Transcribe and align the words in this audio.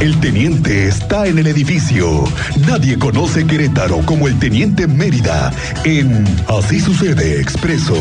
El 0.00 0.16
teniente 0.20 0.86
está 0.86 1.26
en 1.26 1.38
el 1.38 1.48
edificio. 1.48 2.22
Nadie 2.68 2.96
conoce 2.96 3.44
Querétaro 3.44 3.98
como 4.06 4.28
el 4.28 4.38
teniente 4.38 4.86
Mérida 4.86 5.52
en 5.84 6.24
Así 6.46 6.78
sucede 6.78 7.40
expreso. 7.40 7.96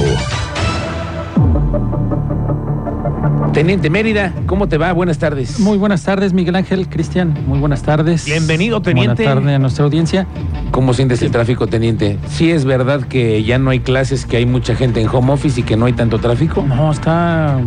Teniente 3.52 3.90
Mérida, 3.90 4.32
¿cómo 4.46 4.68
te 4.68 4.78
va? 4.78 4.94
Buenas 4.94 5.18
tardes. 5.18 5.60
Muy 5.60 5.80
buenas 5.80 6.04
tardes, 6.04 6.34
Miguel 6.34 6.56
Ángel, 6.58 6.88
Cristian. 6.88 7.36
Muy 7.48 7.58
buenas 7.58 7.82
tardes. 7.82 8.26
Bienvenido, 8.26 8.80
teniente. 8.80 9.24
Buenas 9.24 9.36
tardes 9.36 9.56
a 9.56 9.58
nuestra 9.58 9.86
audiencia. 9.86 10.28
¿Cómo 10.70 10.94
sientes 10.94 11.24
el 11.24 11.32
tráfico, 11.32 11.66
teniente? 11.66 12.20
Sí 12.30 12.52
es 12.52 12.64
verdad 12.64 13.02
que 13.02 13.44
ya 13.44 13.58
no 13.58 13.72
hay 13.72 13.80
clases, 13.80 14.28
que 14.28 14.38
hay 14.38 14.46
mucha 14.46 14.76
gente 14.76 15.02
en 15.02 15.08
home 15.08 15.34
office 15.34 15.62
y 15.62 15.64
que 15.64 15.76
no 15.76 15.88
hay 15.88 15.94
tanto 15.94 16.20
tráfico. 16.20 16.62
No, 16.62 16.92
está. 16.92 17.58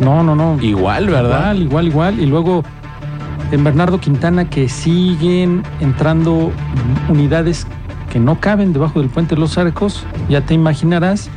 No, 0.00 0.22
no, 0.22 0.34
no. 0.34 0.58
Igual, 0.62 1.08
¿verdad? 1.08 1.54
Igual, 1.54 1.88
igual, 1.88 1.88
igual. 1.88 2.20
Y 2.20 2.24
luego 2.24 2.64
en 3.52 3.64
Bernardo 3.64 4.00
Quintana 4.00 4.48
que 4.48 4.68
siguen 4.68 5.62
entrando 5.80 6.50
unidades 7.08 7.66
que 8.10 8.18
no 8.18 8.40
caben 8.40 8.72
debajo 8.72 9.00
del 9.00 9.08
puente 9.08 9.34
de 9.34 9.40
los 9.40 9.58
arcos. 9.58 10.04
Ya 10.28 10.40
te 10.40 10.54
imaginarás. 10.54 11.28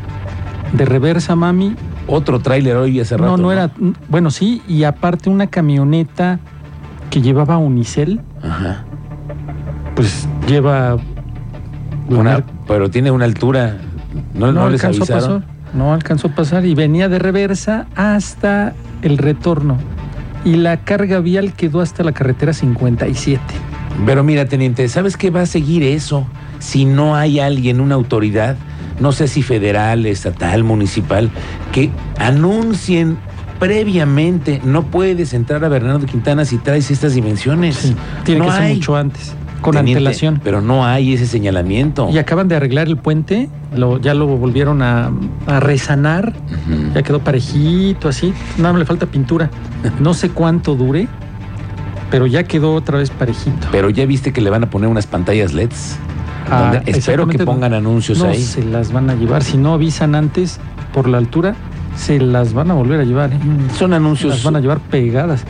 De 0.73 0.85
reversa, 0.85 1.35
mami, 1.35 1.75
Otro 2.05 2.39
tráiler 2.39 2.75
hoy 2.75 2.99
hace 2.99 3.17
rato. 3.17 3.37
No, 3.37 3.37
no 3.37 3.51
era. 3.51 3.71
Bueno, 4.07 4.29
sí, 4.29 4.61
y 4.67 4.83
aparte 4.83 5.29
una 5.29 5.47
camioneta 5.47 6.39
que 7.09 7.21
llevaba 7.21 7.57
unicel, 7.57 8.21
Ajá. 8.43 8.83
pues 9.95 10.27
lleva. 10.47 10.97
Una, 12.07 12.43
pero 12.67 12.89
tiene 12.89 13.09
una 13.11 13.25
altura. 13.25 13.77
No, 14.33 14.51
no, 14.51 14.69
les 14.69 14.83
alcanzó 14.83 15.11
a 15.11 15.17
pasar. 15.17 15.43
No 15.73 15.93
alcanzó 15.93 16.27
a 16.27 16.31
pasar 16.31 16.65
y 16.65 16.75
venía 16.75 17.09
de 17.09 17.19
reversa 17.19 17.87
hasta 17.95 18.73
el 19.01 19.17
retorno. 19.17 19.77
Y 20.45 20.55
la 20.55 20.77
carga 20.83 21.19
vial 21.19 21.53
quedó 21.53 21.81
hasta 21.81 22.03
la 22.03 22.11
carretera 22.11 22.53
57. 22.53 23.41
Pero 24.05 24.23
mira, 24.23 24.45
teniente, 24.45 24.87
¿sabes 24.87 25.17
qué 25.17 25.29
va 25.29 25.41
a 25.41 25.45
seguir 25.45 25.83
eso? 25.83 26.25
Si 26.59 26.85
no 26.85 27.15
hay 27.15 27.39
alguien, 27.39 27.81
una 27.81 27.95
autoridad, 27.95 28.55
no 28.99 29.11
sé 29.11 29.27
si 29.27 29.43
federal, 29.43 30.05
estatal, 30.05 30.63
municipal, 30.63 31.29
que 31.71 31.89
anuncien 32.17 33.17
previamente, 33.59 34.61
no 34.63 34.85
puedes 34.85 35.33
entrar 35.33 35.63
a 35.65 35.69
Bernardo 35.69 36.05
Quintana 36.05 36.45
si 36.45 36.57
traes 36.57 36.89
estas 36.91 37.13
dimensiones. 37.13 37.75
Sí, 37.75 37.95
tiene 38.23 38.39
no 38.39 38.47
que 38.47 38.51
ser 38.53 38.73
mucho 38.75 38.95
antes, 38.95 39.33
con 39.61 39.73
Teniente, 39.75 39.99
antelación. 39.99 40.41
Pero 40.43 40.61
no 40.61 40.85
hay 40.85 41.13
ese 41.13 41.25
señalamiento. 41.27 42.09
Y 42.11 42.17
acaban 42.17 42.47
de 42.47 42.55
arreglar 42.55 42.87
el 42.87 42.97
puente, 42.97 43.49
lo, 43.75 43.99
ya 43.99 44.13
lo 44.13 44.27
volvieron 44.27 44.81
a, 44.81 45.11
a 45.47 45.59
resanar, 45.59 46.33
ya 46.93 47.01
quedó 47.03 47.19
parejito 47.19 48.07
así, 48.09 48.33
nada 48.57 48.73
más 48.73 48.79
le 48.79 48.85
falta 48.85 49.05
pintura. 49.05 49.49
No 49.99 50.13
sé 50.13 50.29
cuánto 50.29 50.75
dure, 50.75 51.07
pero 52.11 52.27
ya 52.27 52.43
quedó 52.43 52.73
otra 52.73 52.97
vez 52.97 53.09
parejito. 53.09 53.67
Pero 53.71 53.89
ya 53.89 54.05
viste 54.05 54.33
que 54.33 54.41
le 54.41 54.49
van 54.49 54.63
a 54.63 54.69
poner 54.69 54.89
unas 54.89 55.07
pantallas 55.07 55.53
LEDs. 55.53 55.97
Ah, 56.51 56.81
espero 56.85 57.27
que 57.27 57.37
pongan 57.39 57.73
anuncios 57.73 58.17
no 58.19 58.25
ahí. 58.25 58.41
se 58.41 58.63
las 58.63 58.91
van 58.91 59.09
a 59.09 59.15
llevar, 59.15 59.43
si 59.43 59.57
no 59.57 59.73
avisan 59.73 60.15
antes 60.15 60.59
por 60.93 61.07
la 61.07 61.17
altura, 61.19 61.55
se 61.95 62.19
las 62.19 62.53
van 62.53 62.71
a 62.71 62.73
volver 62.73 62.99
a 63.01 63.03
llevar. 63.03 63.31
¿eh? 63.33 63.37
Son 63.77 63.91
Se 63.91 63.95
anuncios 63.95 64.33
las 64.33 64.43
van 64.43 64.55
a 64.55 64.59
llevar 64.59 64.79
pegadas. 64.79 65.43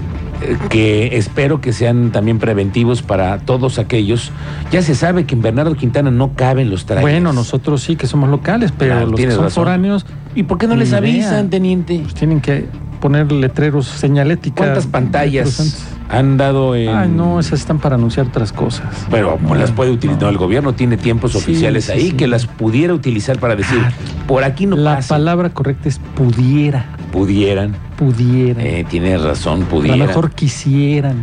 Que 0.70 1.18
espero 1.18 1.62
que 1.62 1.74
sean 1.74 2.12
también 2.12 2.40
preventivos 2.40 3.02
para 3.02 3.40
todos 3.40 3.80
aquellos. 3.80 4.32
Ya 4.72 4.82
se 4.82 4.96
sabe 4.96 5.26
que 5.26 5.36
en 5.36 5.42
Bernardo 5.42 5.76
Quintana 5.76 6.12
no 6.12 6.34
caben 6.36 6.70
los 6.70 6.86
trailers. 6.86 7.04
Bueno, 7.04 7.34
nosotros 7.34 7.82
sí 7.84 7.96
que 7.96 8.08
somos 8.08 8.30
locales, 8.30 8.72
pero 8.78 8.94
Claro, 8.96 9.08
los 9.12 9.20
que 9.20 9.32
son 9.32 9.44
razón. 9.46 9.64
foráneos 9.64 10.06
¿Y 10.36 10.44
por 10.44 10.58
qué 10.58 10.68
no 10.68 10.76
les 10.76 10.90
idea. 10.90 10.98
avisan, 11.00 11.50
teniente? 11.50 12.00
pues, 12.02 12.14
tienen 12.14 12.40
que 12.40 12.66
poner 13.02 13.32
letreros, 13.32 13.88
señalética. 13.88 14.56
¿Cuántas 14.64 14.88
pantallas. 14.88 15.86
Han 16.10 16.38
dado 16.38 16.76
en.? 16.76 16.90
Ay, 16.90 17.10
no, 17.10 17.40
esas 17.40 17.60
están 17.60 17.80
para 17.80 17.96
anunciar 17.96 18.28
otras 18.28 18.52
cosas. 18.52 19.06
Pero 19.12 19.38
No, 19.42 19.56
las 19.56 19.72
puede 19.72 19.92
utilizar. 19.92 20.20
no. 20.22 20.28
No, 20.28 20.32
el 20.32 20.38
gobierno 20.38 20.74
tiene 20.74 20.98
tiempos 20.98 21.32
Sí, 21.34 21.38
oficiales 21.38 21.86
sí, 21.86 21.92
ahí 21.92 22.10
sí. 22.10 22.12
que 22.14 22.28
las 22.28 22.46
pudiera 22.48 22.94
utilizar 22.94 23.40
para 23.40 23.56
decir, 23.56 23.80
Ah, 23.84 23.92
por 24.28 24.44
aquí 24.44 24.66
no 24.66 24.76
La 24.76 25.00
palabra 25.08 25.50
correcta 25.52 25.88
es 25.90 26.00
pudiera, 26.16 26.86
Pudieran. 27.12 27.76
pudiera. 27.98 28.62
Eh, 28.64 28.86
tienes 28.90 29.22
razón, 29.22 29.58
a 29.58 29.64
lo 29.64 29.66
pudieran. 29.70 30.00
mejor 30.00 30.32
quisieran, 30.32 31.18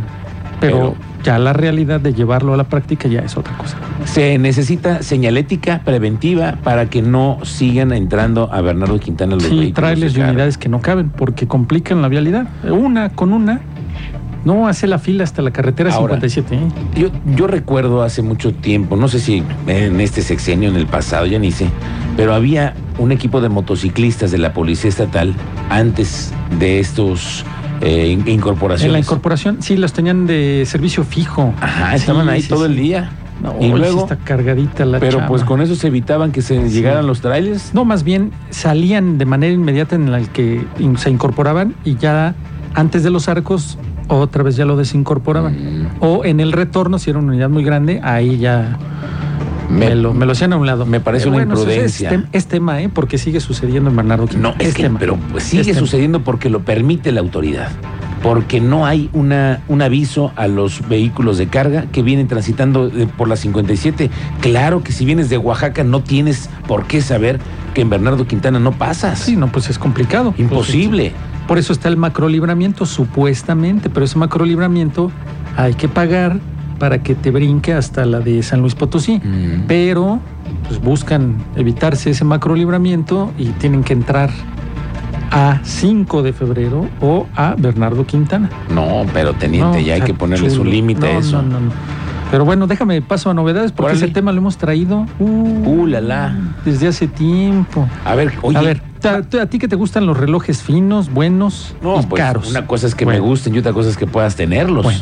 pero, 0.59 0.77
Pero- 0.77 0.95
ya 1.23 1.39
la 1.39 1.51
realidad 1.51 1.99
de 1.99 2.13
llevarlo 2.13 2.53
a 2.53 2.57
la 2.57 2.63
práctica 2.65 3.09
ya 3.09 3.19
es 3.19 3.35
otra 3.35 3.57
cosa. 3.57 3.75
Se 4.05 4.37
necesita 4.37 5.01
señalética 5.03 5.81
preventiva 5.83 6.57
para 6.63 6.89
que 6.89 7.01
no 7.01 7.39
sigan 7.43 7.91
entrando 7.91 8.49
a 8.53 8.61
Bernardo 8.61 8.97
Quintana 8.99 9.35
los 9.35 9.43
Sí, 9.43 9.49
vehículos. 9.49 9.99
y 10.01 10.13
carga. 10.13 10.29
unidades 10.29 10.57
que 10.57 10.69
no 10.69 10.79
caben 10.79 11.09
porque 11.09 11.45
complican 11.47 12.01
la 12.01 12.07
vialidad. 12.07 12.47
Una 12.69 13.09
con 13.09 13.33
una, 13.33 13.59
no 14.45 14.67
hace 14.67 14.87
la 14.87 14.99
fila 14.99 15.23
hasta 15.23 15.41
la 15.41 15.51
carretera 15.51 15.93
Ahora, 15.93 16.15
57. 16.19 16.55
¿eh? 16.55 16.59
Yo, 16.99 17.09
yo 17.35 17.47
recuerdo 17.47 18.03
hace 18.03 18.21
mucho 18.21 18.53
tiempo, 18.53 18.95
no 18.95 19.07
sé 19.07 19.19
si 19.19 19.43
en 19.67 19.99
este 20.01 20.21
sexenio, 20.21 20.69
en 20.69 20.75
el 20.75 20.87
pasado, 20.87 21.25
ya 21.25 21.39
ni 21.39 21.51
sé, 21.51 21.67
pero 22.15 22.33
había 22.33 22.73
un 22.97 23.11
equipo 23.11 23.41
de 23.41 23.49
motociclistas 23.49 24.31
de 24.31 24.37
la 24.37 24.53
Policía 24.53 24.89
Estatal 24.89 25.33
antes 25.69 26.31
de 26.59 26.79
estos 26.79 27.45
eh, 27.81 28.07
in- 28.09 28.27
incorporaciones. 28.27 28.85
En 28.87 28.93
la 28.93 28.99
incorporación, 28.99 29.61
sí, 29.61 29.77
los 29.77 29.93
tenían 29.93 30.25
de 30.25 30.63
servicio 30.65 31.03
fijo. 31.03 31.53
Ajá, 31.61 31.95
estaban 31.95 32.25
Sí, 32.25 32.31
ahí 32.31 32.41
sí, 32.41 32.49
todo 32.49 32.65
sí. 32.65 32.71
el 32.71 32.77
día. 32.77 33.11
No, 33.39 33.53
y 33.61 33.69
luego, 33.69 34.01
está 34.01 34.15
cargadita 34.15 34.83
la 34.83 34.99
pero 34.99 35.27
pues 35.27 35.43
con 35.43 35.61
eso 35.61 35.75
se 35.75 35.89
evitaban 35.89 36.31
que 36.31 36.41
se 36.41 36.69
llegaran 36.71 37.05
los 37.05 37.21
trailers. 37.21 37.71
No, 37.71 37.85
más 37.85 38.03
bien 38.03 38.31
salían 38.49 39.19
de 39.19 39.25
manera 39.25 39.53
inmediata 39.53 39.95
en 39.95 40.11
la 40.11 40.21
que 40.21 40.65
se 40.97 41.11
incorporaban 41.11 41.75
y 41.85 41.97
ya 41.97 42.33
antes 42.73 43.03
de 43.03 43.11
los 43.11 43.29
arcos 43.29 43.77
otra 44.07 44.43
vez 44.43 44.55
ya 44.55 44.65
lo 44.65 44.75
desincorporaban. 44.77 45.53
Mm, 45.53 45.87
O 45.99 46.25
en 46.25 46.39
el 46.39 46.51
retorno, 46.51 46.99
si 46.99 47.09
era 47.09 47.19
una 47.19 47.29
unidad 47.29 47.49
muy 47.49 47.63
grande, 47.63 47.99
ahí 48.03 48.37
ya 48.37 48.77
me, 49.69 49.95
lo, 49.95 50.13
me 50.13 50.25
lo 50.25 50.31
hacían 50.31 50.53
a 50.53 50.57
un 50.57 50.65
lado. 50.65 50.85
me 50.85 50.99
parece 50.99 51.25
Eh, 51.25 51.29
una 51.29 51.37
bueno, 51.39 51.53
imprudencia. 51.53 52.09
Es, 52.09 52.15
tem- 52.17 52.25
es 52.31 52.47
tema, 52.47 52.81
¿eh? 52.81 52.89
Porque 52.93 53.17
sigue 53.17 53.39
sucediendo 53.39 53.89
en 53.89 53.95
Bernardo 53.95 54.23
No, 54.25 54.29
Quintana. 54.29 54.55
es 54.59 54.73
que, 54.73 54.83
tema. 54.83 54.99
pero 54.99 55.17
pues, 55.31 55.43
sigue 55.43 55.61
Es 55.61 55.67
tema. 55.67 55.79
sucediendo 55.79 56.21
porque 56.23 56.49
lo 56.49 56.61
permite 56.61 57.11
la 57.11 57.19
autoridad. 57.21 57.69
Porque 58.23 58.59
no 58.59 58.85
hay 58.87 59.09
una, 59.13 59.61
un 59.67 59.81
aviso 59.83 60.31
a 60.35 60.47
los 60.47 60.87
vehículos 60.89 61.37
de 61.37 61.47
carga 61.47 61.85
que 61.91 62.01
vienen 62.01 62.27
transitando 62.27 62.87
eh, 62.87 63.07
por 63.15 63.27
la 63.27 63.35
57. 63.35 64.09
Claro 64.41 64.83
que 64.83 64.91
si 64.91 65.05
vienes 65.05 65.29
de 65.29 65.37
Oaxaca 65.37 65.83
no 65.83 66.01
tienes 66.01 66.49
por 66.67 66.85
qué 66.85 67.01
saber 67.01 67.39
que 67.75 67.81
en 67.81 67.91
Bernardo 67.91 68.25
Quintana 68.25 68.59
no 68.59 68.71
pasas. 68.71 69.19
Sí, 69.19 69.35
no, 69.35 69.51
pues 69.51 69.69
es 69.69 69.77
complicado. 69.77 70.33
Imposible. 70.37 71.11
Pues, 71.11 71.36
por 71.47 71.57
eso 71.57 71.73
está 71.73 71.87
el 71.89 71.97
macrolibramiento, 71.97 72.85
supuestamente, 72.85 73.89
pero 73.89 74.05
ese 74.05 74.17
macrolibramiento 74.17 75.11
hay 75.55 75.73
que 75.73 75.87
pagar 75.87 76.39
para 76.79 77.01
que 77.01 77.15
te 77.15 77.31
brinque 77.31 77.73
hasta 77.73 78.05
la 78.05 78.19
de 78.19 78.43
San 78.43 78.61
Luis 78.61 78.75
Potosí. 78.75 79.17
Mm. 79.23 79.63
Pero 79.67 80.19
pues 80.67 80.79
buscan 80.81 81.35
evitarse 81.55 82.11
ese 82.11 82.23
macrolibramiento 82.25 83.31
y 83.37 83.45
tienen 83.45 83.83
que 83.83 83.93
entrar 83.93 84.29
a 85.31 85.59
5 85.63 86.23
de 86.23 86.33
febrero 86.33 86.87
o 87.01 87.25
a 87.35 87.55
Bernardo 87.57 88.05
Quintana. 88.05 88.49
No, 88.73 89.05
pero 89.13 89.33
teniente, 89.33 89.79
No, 89.79 89.85
ya 89.85 89.95
hay 89.95 90.01
que 90.01 90.13
ponerle 90.13 90.49
su 90.49 90.63
límite 90.63 91.07
a 91.07 91.17
eso. 91.17 91.41
no, 91.41 91.49
no, 91.49 91.59
no. 91.59 91.71
Pero 92.29 92.43
bueno, 92.43 92.67
déjame 92.67 93.01
paso 93.01 93.29
a 93.29 93.33
novedades 93.33 93.71
porque 93.71 93.91
Órale. 93.93 94.05
ese 94.05 94.13
tema 94.13 94.33
lo 94.33 94.39
hemos 94.39 94.57
traído 94.57 95.05
uh, 95.19 95.25
Uh, 95.65 95.87
la, 95.87 96.01
la. 96.01 96.35
desde 96.65 96.87
hace 96.89 97.07
tiempo. 97.07 97.87
A 98.03 98.15
ver, 98.15 98.33
oye. 98.41 98.57
a 98.57 98.61
ver, 98.61 98.81
¿a, 99.03 99.45
ti 99.45 99.59
que 99.59 99.67
te 99.67 99.75
gustan 99.75 100.05
los 100.05 100.17
relojes 100.17 100.61
finos, 100.63 101.11
buenos 101.11 101.75
no, 101.81 101.99
y 101.99 102.05
pues, 102.05 102.21
caros? 102.21 102.49
Una 102.49 102.65
cosa 102.67 102.87
es 102.87 102.95
que 102.95 103.05
Bueno. 103.05 103.21
me 103.21 103.29
gusten 103.29 103.55
y 103.55 103.59
otra 103.59 103.73
cosa 103.73 103.89
es 103.89 103.97
que 103.97 104.07
puedas 104.07 104.35
tenerlos. 104.35 104.83
Bueno. 104.83 104.99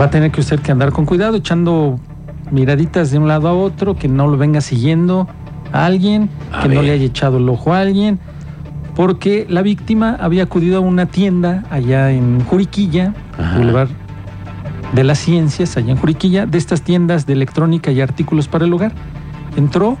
Va 0.00 0.06
a 0.06 0.10
tener 0.10 0.30
que 0.30 0.40
usted 0.40 0.60
que 0.60 0.70
andar 0.70 0.92
con 0.92 1.06
cuidado, 1.06 1.36
echando 1.36 1.98
miraditas 2.50 3.10
de 3.10 3.18
un 3.18 3.28
lado 3.28 3.48
a 3.48 3.52
otro, 3.52 3.96
que 3.96 4.08
no 4.08 4.28
lo 4.28 4.36
venga 4.36 4.60
siguiendo 4.60 5.26
a 5.72 5.86
alguien, 5.86 6.30
A 6.52 6.62
que 6.62 6.68
no 6.68 6.82
le 6.82 6.92
haya 6.92 7.04
echado 7.04 7.38
el 7.38 7.48
ojo 7.48 7.72
a 7.72 7.80
alguien, 7.80 8.18
porque 8.94 9.46
la 9.48 9.62
víctima 9.62 10.16
había 10.20 10.44
acudido 10.44 10.78
a 10.78 10.80
una 10.80 11.06
tienda 11.06 11.64
allá 11.70 12.10
en 12.10 12.44
Juriquilla. 12.44 13.14
Boulevard 13.56 13.88
de 14.92 15.04
las 15.04 15.18
Ciencias, 15.18 15.76
allá 15.76 15.92
en 15.92 15.98
Juriquilla, 15.98 16.46
de 16.46 16.58
estas 16.58 16.82
tiendas 16.82 17.26
de 17.26 17.34
electrónica 17.34 17.90
y 17.90 18.00
artículos 18.00 18.48
para 18.48 18.64
el 18.64 18.72
hogar. 18.72 18.92
Entró 19.56 19.98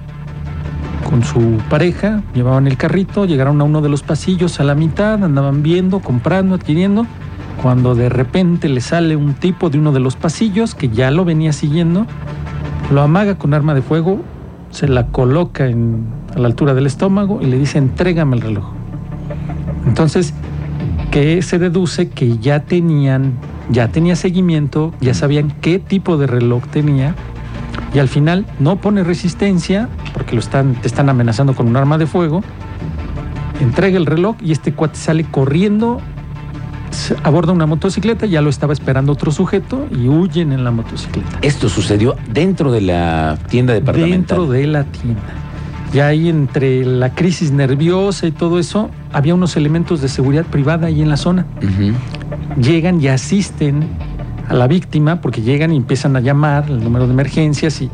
con 1.08 1.24
su 1.24 1.58
pareja, 1.70 2.22
llevaban 2.34 2.66
el 2.66 2.76
carrito, 2.76 3.24
llegaron 3.24 3.62
a 3.62 3.64
uno 3.64 3.80
de 3.80 3.88
los 3.88 4.02
pasillos 4.02 4.60
a 4.60 4.64
la 4.64 4.74
mitad, 4.74 5.24
andaban 5.24 5.62
viendo, 5.62 6.00
comprando, 6.00 6.54
adquiriendo, 6.54 7.06
cuando 7.62 7.94
de 7.94 8.10
repente 8.10 8.68
le 8.68 8.82
sale 8.82 9.16
un 9.16 9.32
tipo 9.32 9.70
de 9.70 9.78
uno 9.78 9.92
de 9.92 10.00
los 10.00 10.16
pasillos 10.16 10.74
que 10.74 10.90
ya 10.90 11.10
lo 11.10 11.24
venía 11.24 11.54
siguiendo, 11.54 12.06
lo 12.92 13.00
amaga 13.00 13.36
con 13.38 13.54
arma 13.54 13.72
de 13.72 13.80
fuego, 13.80 14.20
se 14.70 14.86
la 14.86 15.06
coloca 15.06 15.64
a 15.64 16.38
la 16.38 16.46
altura 16.46 16.74
del 16.74 16.86
estómago 16.86 17.40
y 17.40 17.46
le 17.46 17.58
dice, 17.58 17.78
entrégame 17.78 18.36
el 18.36 18.42
reloj. 18.42 18.66
Entonces, 19.86 20.34
que 21.10 21.40
se 21.40 21.58
deduce 21.58 22.10
que 22.10 22.36
ya 22.36 22.64
tenían, 22.64 23.32
ya 23.70 23.88
tenía 23.88 24.14
seguimiento, 24.14 24.92
ya 25.00 25.14
sabían 25.14 25.52
qué 25.62 25.78
tipo 25.78 26.18
de 26.18 26.26
reloj 26.26 26.66
tenía, 26.66 27.14
y 27.94 27.98
al 27.98 28.08
final 28.08 28.44
no 28.58 28.76
pone 28.76 29.02
resistencia, 29.04 29.88
porque 30.12 30.34
lo 30.34 30.40
están, 30.40 30.74
te 30.74 30.88
están 30.88 31.08
amenazando 31.08 31.54
con 31.54 31.66
un 31.66 31.76
arma 31.76 31.98
de 31.98 32.06
fuego, 32.06 32.42
entrega 33.60 33.96
el 33.96 34.06
reloj 34.06 34.36
y 34.42 34.52
este 34.52 34.72
cuate 34.72 34.96
sale 34.96 35.24
corriendo 35.24 36.00
aborda 37.22 37.52
una 37.52 37.66
motocicleta, 37.66 38.26
ya 38.26 38.42
lo 38.42 38.50
estaba 38.50 38.72
esperando 38.72 39.12
otro 39.12 39.30
sujeto 39.30 39.86
y 39.90 40.08
huyen 40.08 40.52
en 40.52 40.64
la 40.64 40.70
motocicleta. 40.70 41.38
Esto 41.42 41.68
sucedió 41.68 42.16
dentro 42.32 42.72
de 42.72 42.80
la 42.80 43.38
tienda 43.48 43.74
departamental. 43.74 44.38
Dentro 44.38 44.46
de 44.46 44.66
la 44.66 44.84
tienda. 44.84 45.22
Ya 45.92 46.08
ahí 46.08 46.28
entre 46.28 46.84
la 46.84 47.14
crisis 47.14 47.50
nerviosa 47.50 48.26
y 48.26 48.30
todo 48.30 48.58
eso, 48.58 48.90
había 49.12 49.34
unos 49.34 49.56
elementos 49.56 50.02
de 50.02 50.08
seguridad 50.08 50.44
privada 50.44 50.88
ahí 50.88 51.00
en 51.00 51.08
la 51.08 51.16
zona. 51.16 51.46
Llegan 52.60 53.00
y 53.00 53.08
asisten 53.08 53.88
a 54.48 54.54
la 54.54 54.66
víctima 54.66 55.20
porque 55.20 55.40
llegan 55.40 55.72
y 55.72 55.76
empiezan 55.76 56.14
a 56.16 56.20
llamar 56.20 56.66
el 56.68 56.82
número 56.82 57.06
de 57.06 57.12
emergencias 57.12 57.80
y 57.80 57.90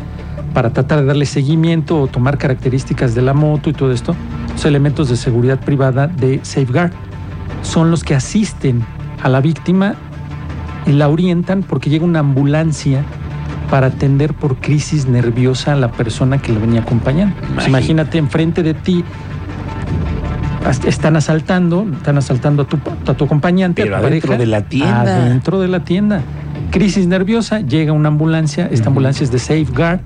para 0.55 0.73
tratar 0.73 1.01
de 1.01 1.07
darle 1.07 1.27
seguimiento 1.27 2.01
o 2.01 2.07
tomar 2.07 2.39
características 2.39 3.15
de 3.15 3.23
la 3.23 3.35
moto 3.35 3.69
y 3.69 3.73
todo 3.73 3.93
esto, 3.93 4.15
los 4.53 4.65
elementos 4.65 5.09
de 5.11 5.17
seguridad 5.17 5.59
privada 5.59 6.07
de 6.07 6.41
Safeguard 6.43 6.93
son 7.63 7.91
los 7.91 8.05
que 8.05 8.15
asisten 8.15 8.83
a 9.23 9.29
la 9.29 9.41
víctima 9.41 9.97
y 10.87 10.93
la 10.93 11.09
orientan 11.09 11.63
porque 11.63 11.91
llega 11.91 12.05
una 12.05 12.21
ambulancia 12.21 13.03
para 13.71 13.89
atender 13.89 14.35
por 14.35 14.57
crisis 14.57 15.07
nerviosa 15.07 15.73
a 15.73 15.77
la 15.77 15.91
persona 15.91 16.39
que 16.39 16.53
la 16.53 16.61
venía 16.61 16.83
acompañando. 16.83 17.35
Pues 17.35 17.67
Imagínate. 17.67 17.69
imagínate 17.69 18.19
enfrente 18.19 18.63
de 18.63 18.75
ti 18.75 19.05
están 20.87 21.17
asaltando, 21.17 21.87
están 21.93 22.17
asaltando 22.19 22.63
a 22.63 22.67
tu, 22.67 22.79
a 23.07 23.15
tu 23.15 23.25
acompañante, 23.25 23.83
Pero 23.83 23.97
a 23.97 24.01
tu 24.01 24.07
adentro 24.07 24.29
pareja, 24.29 24.45
de 24.45 24.47
la 24.47 24.69
tienda. 24.69 25.17
Adentro 25.17 25.61
de 25.61 25.69
la 25.69 25.85
tienda. 25.85 26.23
Crisis 26.71 27.07
nerviosa, 27.07 27.61
llega 27.61 27.93
una 27.93 28.09
ambulancia, 28.09 28.69
esta 28.71 28.89
ambulancia 28.89 29.25
es 29.25 29.31
de 29.31 29.39
Safeguard. 29.39 30.01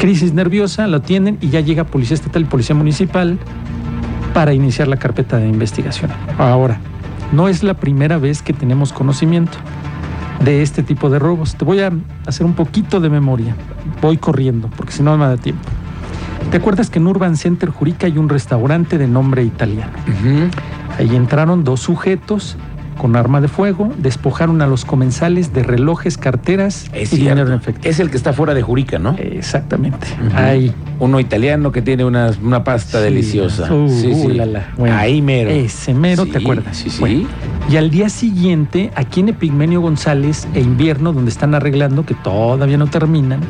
Crisis 0.00 0.32
nerviosa, 0.32 0.86
lo 0.86 0.96
atienden 0.96 1.36
y 1.42 1.50
ya 1.50 1.60
llega 1.60 1.84
policía 1.84 2.14
estatal 2.14 2.40
y 2.40 2.44
policía 2.46 2.74
municipal 2.74 3.38
para 4.32 4.54
iniciar 4.54 4.88
la 4.88 4.96
carpeta 4.96 5.36
de 5.36 5.46
investigación. 5.46 6.10
Ahora, 6.38 6.80
no 7.32 7.48
es 7.48 7.62
la 7.62 7.74
primera 7.74 8.16
vez 8.16 8.40
que 8.40 8.54
tenemos 8.54 8.94
conocimiento 8.94 9.58
de 10.42 10.62
este 10.62 10.82
tipo 10.82 11.10
de 11.10 11.18
robos. 11.18 11.54
Te 11.54 11.66
voy 11.66 11.80
a 11.80 11.92
hacer 12.26 12.46
un 12.46 12.54
poquito 12.54 12.98
de 12.98 13.10
memoria. 13.10 13.54
Voy 14.00 14.16
corriendo, 14.16 14.70
porque 14.74 14.92
si 14.92 15.02
no 15.02 15.18
me 15.18 15.26
da 15.26 15.36
tiempo. 15.36 15.68
¿Te 16.50 16.56
acuerdas 16.56 16.88
que 16.88 16.98
en 16.98 17.06
Urban 17.06 17.36
Center 17.36 17.68
Jurica 17.68 18.06
hay 18.06 18.16
un 18.16 18.30
restaurante 18.30 18.96
de 18.96 19.06
nombre 19.06 19.44
italiano? 19.44 19.92
Ahí 20.98 21.14
entraron 21.14 21.62
dos 21.62 21.80
sujetos 21.80 22.56
con 23.00 23.16
arma 23.16 23.40
de 23.40 23.48
fuego, 23.48 23.90
despojaron 23.96 24.60
a 24.60 24.66
los 24.66 24.84
comensales 24.84 25.54
de 25.54 25.62
relojes, 25.62 26.18
carteras 26.18 26.90
Es 26.92 27.14
y 27.14 27.16
dinero 27.16 27.46
en 27.46 27.54
efectivo. 27.54 27.88
Es 27.88 27.98
el 27.98 28.10
que 28.10 28.18
está 28.18 28.34
fuera 28.34 28.52
de 28.52 28.60
Jurica, 28.60 28.98
¿no? 28.98 29.16
Exactamente. 29.18 30.06
Ahí. 30.34 30.70
Uno 30.98 31.18
italiano 31.18 31.72
que 31.72 31.80
tiene 31.80 32.04
una, 32.04 32.30
una 32.42 32.62
pasta 32.62 32.98
Sí, 32.98 33.04
deliciosa. 33.04 33.72
uh, 33.72 33.88
sí, 33.88 34.14
sí. 34.14 34.26
uh, 34.26 34.28
la, 34.28 34.44
la. 34.44 34.68
Bueno, 34.76 34.96
Ahí 34.98 35.22
mero. 35.22 35.48
Ese 35.48 35.94
mero, 35.94 36.26
¿te 36.26 36.36
acuerdas? 36.36 36.76
Sí, 36.76 36.90
sí. 36.90 37.00
Bueno, 37.00 37.26
y 37.70 37.76
al 37.78 37.90
día 37.90 38.10
siguiente, 38.10 38.90
aquí 38.94 39.20
en 39.20 39.30
Epigmenio 39.30 39.80
González 39.80 40.46
e 40.52 40.60
Invierno, 40.60 41.14
donde 41.14 41.30
están 41.30 41.54
arreglando, 41.54 42.04
que 42.04 42.12
todavía 42.14 42.76
no 42.76 42.88
terminan, 42.88 43.40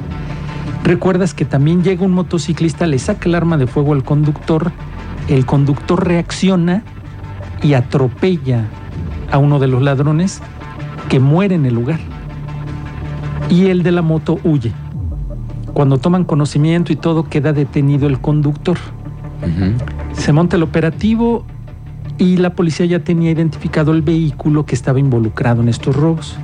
recuerdas 0.85 1.35
que 1.35 1.45
también 1.45 1.83
llega 1.83 2.05
un 2.05 2.13
motociclista, 2.13 2.87
le 2.87 3.01
saca 3.01 3.29
el 3.29 3.35
arma 3.35 3.57
de 3.57 3.67
fuego 3.67 3.95
al 3.95 4.05
conductor, 4.05 4.71
el 5.29 5.45
conductor 5.45 6.07
reacciona 6.07 6.85
y 7.65 7.75
atropella 7.75 8.67
a 9.31 9.39
uno 9.39 9.59
de 9.59 9.67
los 9.67 9.83
ladrones 9.83 10.41
que 11.09 11.21
muere 11.21 11.55
en 11.55 11.67
el 11.67 11.75
lugar. 11.75 12.01
Y 13.49 13.67
el 13.67 13.83
de 13.83 13.93
la 13.93 14.03
moto 14.03 14.39
huye. 14.45 14.73
Cuando 15.75 15.99
toman 15.99 16.25
conocimiento 16.25 16.93
y 16.93 16.97
todo, 16.97 17.29
queda 17.29 17.53
detenido 17.53 18.07
el 18.07 18.21
conductor. 18.21 18.79
Se 20.13 20.33
monta 20.33 20.57
el 20.57 20.63
operativo 20.63 21.45
y 22.19 22.37
la 22.37 22.51
policía 22.51 22.87
ya 22.87 22.99
tenía 23.01 23.31
identificado 23.31 23.93
el 23.93 24.03
vehículo 24.03 24.67
que 24.67 24.75
estaba 24.75 25.01
involucrado 25.01 25.63
en 25.63 25.69
estos 25.69 25.97
robos. 25.97 26.37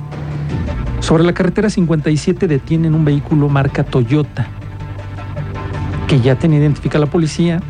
Sobre 0.99 1.23
la 1.23 1.33
carretera 1.33 1.69
57 1.69 2.47
detienen 2.47 2.95
un 2.95 3.05
vehículo 3.05 3.47
marca 3.47 3.83
Toyota 3.83 4.47
que 6.07 6.21
ya 6.21 6.35
tenía 6.35 6.59
identificada 6.59 7.05
la 7.05 7.11
policía. 7.11 7.61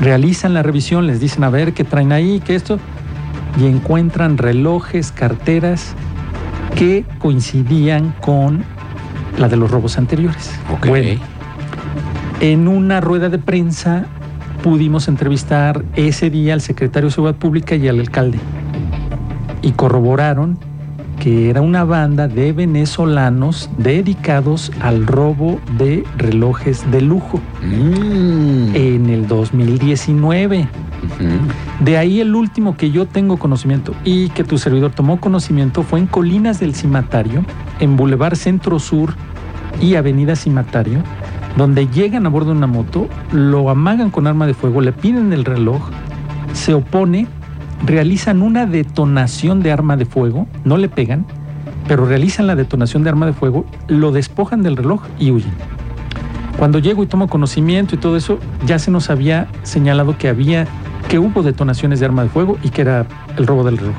Realizan 0.00 0.52
la 0.52 0.62
revisión, 0.62 1.06
les 1.06 1.20
dicen 1.20 1.44
a 1.44 1.50
ver 1.50 1.72
qué 1.72 1.84
traen 1.84 2.12
ahí, 2.12 2.42
qué 2.44 2.54
esto, 2.54 2.78
y 3.58 3.66
encuentran 3.66 4.38
relojes, 4.38 5.12
carteras 5.12 5.94
que 6.76 7.04
coincidían 7.18 8.14
con 8.20 8.64
la 9.38 9.48
de 9.48 9.56
los 9.56 9.70
robos 9.70 9.98
anteriores. 9.98 10.52
Ok. 10.72 10.86
Bueno, 10.86 11.20
en 12.40 12.68
una 12.68 13.00
rueda 13.00 13.28
de 13.28 13.38
prensa 13.38 14.06
pudimos 14.62 15.08
entrevistar 15.08 15.84
ese 15.96 16.30
día 16.30 16.54
al 16.54 16.60
secretario 16.60 17.08
de 17.08 17.14
Seguridad 17.14 17.38
Pública 17.38 17.74
y 17.76 17.88
al 17.88 17.98
alcalde. 18.00 18.38
Y 19.62 19.72
corroboraron 19.72 20.58
que 21.18 21.50
era 21.50 21.60
una 21.60 21.84
banda 21.84 22.28
de 22.28 22.52
venezolanos 22.54 23.68
dedicados 23.76 24.72
al 24.80 25.06
robo 25.06 25.60
de 25.76 26.02
relojes 26.16 26.90
de 26.90 27.02
lujo 27.02 27.40
Mm. 27.62 28.74
en 28.74 29.10
el 29.10 29.26
2019. 29.28 30.66
De 31.80 31.96
ahí 31.96 32.20
el 32.20 32.34
último 32.34 32.76
que 32.76 32.90
yo 32.90 33.06
tengo 33.06 33.38
conocimiento 33.38 33.94
y 34.04 34.28
que 34.30 34.44
tu 34.44 34.58
servidor 34.58 34.92
tomó 34.92 35.20
conocimiento 35.20 35.82
fue 35.82 35.98
en 35.98 36.06
Colinas 36.06 36.60
del 36.60 36.74
Cimatario, 36.74 37.44
en 37.78 37.96
Boulevard 37.96 38.36
Centro 38.36 38.78
Sur 38.78 39.14
y 39.80 39.94
Avenida 39.94 40.36
Cimatario, 40.36 41.02
donde 41.56 41.88
llegan 41.88 42.26
a 42.26 42.28
bordo 42.28 42.50
de 42.50 42.58
una 42.58 42.66
moto, 42.66 43.08
lo 43.32 43.70
amagan 43.70 44.10
con 44.10 44.26
arma 44.26 44.46
de 44.46 44.54
fuego, 44.54 44.80
le 44.80 44.92
piden 44.92 45.32
el 45.32 45.44
reloj, 45.44 45.82
se 46.52 46.74
opone, 46.74 47.26
realizan 47.84 48.42
una 48.42 48.66
detonación 48.66 49.60
de 49.62 49.72
arma 49.72 49.96
de 49.96 50.04
fuego, 50.04 50.46
no 50.64 50.76
le 50.76 50.88
pegan, 50.88 51.26
pero 51.88 52.06
realizan 52.06 52.46
la 52.46 52.56
detonación 52.56 53.02
de 53.02 53.10
arma 53.10 53.26
de 53.26 53.32
fuego, 53.32 53.66
lo 53.88 54.12
despojan 54.12 54.62
del 54.62 54.76
reloj 54.76 55.02
y 55.18 55.30
huyen. 55.30 55.52
Cuando 56.56 56.78
llego 56.78 57.02
y 57.02 57.06
tomo 57.06 57.26
conocimiento 57.28 57.94
y 57.94 57.98
todo 57.98 58.16
eso, 58.16 58.38
ya 58.66 58.78
se 58.78 58.90
nos 58.90 59.08
había 59.08 59.48
señalado 59.62 60.18
que 60.18 60.28
había, 60.28 60.66
que 61.10 61.18
hubo 61.18 61.42
detonaciones 61.42 61.98
de 61.98 62.06
arma 62.06 62.22
de 62.22 62.28
fuego 62.28 62.56
y 62.62 62.70
que 62.70 62.82
era 62.82 63.04
el 63.36 63.44
robo 63.44 63.64
del 63.64 63.78
reloj. 63.78 63.96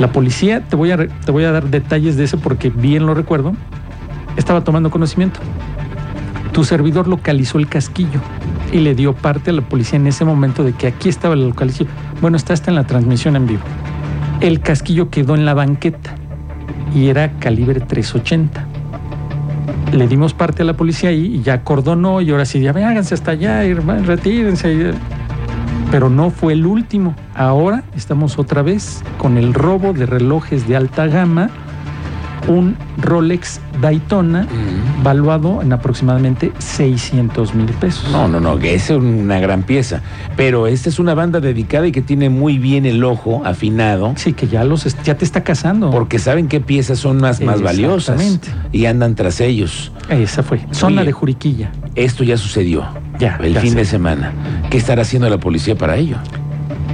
La 0.00 0.10
policía, 0.10 0.60
te 0.60 0.74
voy 0.74 0.90
a, 0.90 0.96
te 0.96 1.30
voy 1.30 1.44
a 1.44 1.52
dar 1.52 1.70
detalles 1.70 2.16
de 2.16 2.24
eso 2.24 2.36
porque 2.40 2.68
bien 2.68 3.06
lo 3.06 3.14
recuerdo, 3.14 3.54
estaba 4.36 4.64
tomando 4.64 4.90
conocimiento. 4.90 5.38
Tu 6.50 6.64
servidor 6.64 7.06
localizó 7.06 7.58
el 7.58 7.68
casquillo 7.68 8.18
y 8.72 8.80
le 8.80 8.96
dio 8.96 9.14
parte 9.14 9.50
a 9.50 9.52
la 9.52 9.62
policía 9.62 10.00
en 10.00 10.08
ese 10.08 10.24
momento 10.24 10.64
de 10.64 10.72
que 10.72 10.88
aquí 10.88 11.08
estaba 11.08 11.34
el 11.34 11.46
localizado. 11.46 11.88
Bueno, 12.20 12.36
está 12.36 12.54
hasta 12.54 12.72
en 12.72 12.74
la 12.74 12.84
transmisión 12.88 13.36
en 13.36 13.46
vivo. 13.46 13.62
El 14.40 14.58
casquillo 14.58 15.10
quedó 15.10 15.36
en 15.36 15.44
la 15.44 15.54
banqueta 15.54 16.16
y 16.92 17.06
era 17.06 17.38
calibre 17.38 17.78
380. 17.78 18.66
Le 19.92 20.08
dimos 20.08 20.34
parte 20.34 20.62
a 20.62 20.64
la 20.64 20.74
policía 20.74 21.10
ahí 21.10 21.36
y 21.36 21.42
ya 21.42 21.54
acordonó 21.54 22.20
y 22.20 22.32
ahora 22.32 22.46
sí, 22.46 22.58
ya 22.58 22.70
háganse 22.70 23.14
hasta 23.14 23.30
allá, 23.30 23.62
retírense. 24.04 24.92
Pero 25.90 26.08
no 26.08 26.30
fue 26.30 26.52
el 26.52 26.66
último. 26.66 27.14
Ahora 27.34 27.82
estamos 27.96 28.38
otra 28.38 28.62
vez 28.62 29.02
con 29.18 29.36
el 29.36 29.54
robo 29.54 29.92
de 29.92 30.06
relojes 30.06 30.68
de 30.68 30.76
alta 30.76 31.06
gama, 31.06 31.50
un 32.48 32.76
Rolex 32.98 33.60
Daytona 33.80 34.46
valuado 35.02 35.62
en 35.62 35.72
aproximadamente 35.72 36.52
600 36.58 37.54
mil 37.54 37.66
pesos. 37.66 38.10
No, 38.10 38.28
no, 38.28 38.40
no, 38.40 38.58
que 38.58 38.74
es 38.74 38.90
una 38.90 39.40
gran 39.40 39.62
pieza. 39.62 40.02
Pero 40.36 40.66
esta 40.66 40.88
es 40.88 40.98
una 40.98 41.14
banda 41.14 41.40
dedicada 41.40 41.86
y 41.86 41.92
que 41.92 42.02
tiene 42.02 42.30
muy 42.30 42.58
bien 42.58 42.86
el 42.86 43.02
ojo 43.04 43.42
afinado. 43.44 44.12
Sí, 44.16 44.32
que 44.32 44.46
ya 44.48 44.64
los 44.64 44.84
ya 45.02 45.16
te 45.16 45.24
está 45.24 45.42
casando. 45.42 45.90
Porque 45.90 46.18
saben 46.18 46.48
qué 46.48 46.60
piezas 46.60 46.98
son 46.98 47.18
más, 47.18 47.40
más 47.40 47.62
valiosas. 47.62 48.20
Exactamente. 48.20 48.76
Y 48.76 48.86
andan 48.86 49.14
tras 49.14 49.40
ellos. 49.40 49.92
Esa 50.08 50.42
fue. 50.42 50.60
Zona 50.70 51.00
Oye. 51.00 51.06
de 51.06 51.12
Juriquilla. 51.12 51.72
Esto 51.94 52.24
ya 52.24 52.36
sucedió. 52.36 52.84
Ya, 53.20 53.38
El 53.42 53.56
fin 53.58 53.70
sé. 53.72 53.76
de 53.76 53.84
semana. 53.84 54.32
¿Qué 54.70 54.78
estará 54.78 55.02
haciendo 55.02 55.28
la 55.30 55.38
policía 55.38 55.76
para 55.76 55.96
ello? 55.96 56.16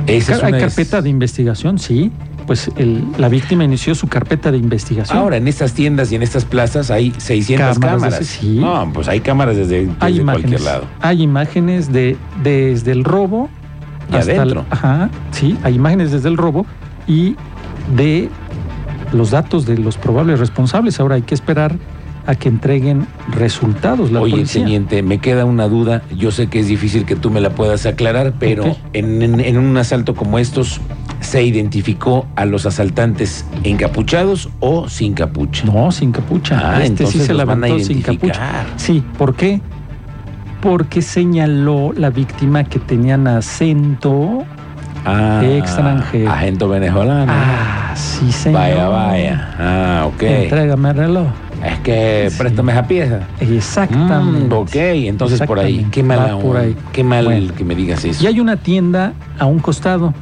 Esa 0.07 0.35
es 0.35 0.43
Hay 0.43 0.51
una- 0.53 0.59
carpeta 0.61 1.01
de 1.01 1.09
investigación, 1.09 1.79
sí. 1.79 2.11
Pues 2.47 2.71
el- 2.77 3.05
la 3.19 3.29
víctima 3.29 3.65
inició 3.65 3.95
su 3.97 4.07
carpeta 4.07 4.53
de 4.53 4.59
investigación. 4.59 5.19
Ahora, 5.19 5.37
en 5.37 5.49
estas 5.49 5.73
tiendas 5.73 6.13
y 6.13 6.15
en 6.17 6.23
estas 6.23 6.45
plazas 6.45 6.91
hay 6.93 7.13
600 7.17 7.79
Cámaras 7.79 8.25
sí. 8.27 8.59
No, 8.61 8.89
pues 8.93 9.09
hay 9.09 9.19
cámaras 9.21 9.57
desde, 9.57 9.87
desde 9.87 9.97
hay 10.01 10.21
cualquier 10.21 10.61
lado. 10.61 10.85
Hay 11.01 11.23
imágenes 11.23 11.93
de 11.93 12.17
desde 12.45 12.93
el 12.93 13.03
robo 13.03 13.49
Y 14.13 14.17
hasta 14.17 14.33
el- 14.33 14.39
adentro. 14.39 14.65
ajá, 14.71 15.11
sí, 15.33 15.57
hay 15.65 15.75
imágenes 15.75 16.13
desde 16.13 16.29
el 16.29 16.37
robo 16.37 16.67
y 17.09 17.35
de 17.97 18.29
los 19.13 19.33
datos 19.33 19.67
de 19.67 19.79
los 19.79 19.97
probables 19.97 20.39
responsables. 20.39 21.01
Ahora 21.01 21.17
hay 21.17 21.23
que 21.23 21.35
esperar 21.35 21.77
a 22.27 22.35
que 22.35 22.49
entreguen 22.49 23.07
resultados 23.33 24.11
la 24.11 24.21
Oye, 24.21 24.33
policía. 24.33 24.63
teniente, 24.63 25.03
me 25.03 25.19
queda 25.19 25.45
una 25.45 25.69
duda. 25.69 26.03
Yo 26.17 26.31
sé 26.31 26.49
que 26.49 26.59
es 26.61 26.67
difícil 26.67 27.05
que 27.05 27.15
tú 27.17 27.31
me 27.31 27.41
la 27.41 27.51
puedas 27.51 27.87
aclarar, 27.87 28.35
pero 28.39 28.77
en, 28.93 29.23
en- 29.23 29.41
en 29.41 29.59
un 29.59 29.77
asalto 29.77 30.15
como 30.15 30.39
estos, 30.39 30.81
¿se 31.21 31.43
identificó 31.45 32.27
a 32.37 32.45
los 32.45 32.67
asaltantes 32.67 33.45
encapuchados 33.63 34.49
o 34.61 34.89
sin 34.89 35.15
capucha? 35.15 35.65
No, 35.67 35.93
sin 35.93 36.11
capucha. 36.13 36.59
Ah, 36.63 36.73
este 36.83 36.85
sí 36.85 36.89
entonces 36.89 37.23
se 37.27 37.33
los 37.33 37.39
la 37.39 37.45
van 37.45 37.65
a 37.65 37.79
sin 37.79 38.03
capucha. 38.03 38.65
Sí, 38.77 39.03
¿por 39.19 39.35
qué? 39.35 39.61
Porque 40.61 41.03
señaló 41.03 41.93
la 41.97 42.11
víctima 42.11 42.65
que 42.65 42.79
tenían 42.81 43.29
acento 43.29 44.45
Ah, 45.09 45.41
extranjero. 45.45 46.29
Agente 46.33 46.65
venezolano. 46.67 47.31
Ah, 47.33 47.93
sí, 47.95 48.33
señor. 48.33 48.61
vaya, 48.61 48.89
vaya. 48.89 49.55
Ah, 49.57 50.05
ok. 50.09 50.23
Entrégame 50.23 50.91
el 50.91 50.97
reloj. 50.97 51.27
Es 51.73 51.79
que 51.81 52.29
Sí. 52.31 52.39
préstame 52.39 52.73
esa 52.73 52.87
pieza. 52.87 53.21
Exactamente. 53.41 54.55
Mm, 54.55 54.59
ok, 54.59 54.75
entonces 54.75 55.41
por 55.43 55.59
ahí. 55.59 55.87
Qué 55.91 56.03
Va 56.03 56.09
mala 56.17 56.39
por 56.39 56.57
ahí. 56.57 56.77
Qué 56.93 57.03
mal 57.05 57.25
Bueno. 57.25 57.55
que 57.55 57.65
me 57.65 57.75
digas 57.75 58.05
eso. 58.05 58.23
Y 58.23 58.27
hay 58.27 58.41
una 58.41 58.57
tienda 58.57 59.13
a 59.39 59.47
un 59.47 59.59
costado 59.59 60.15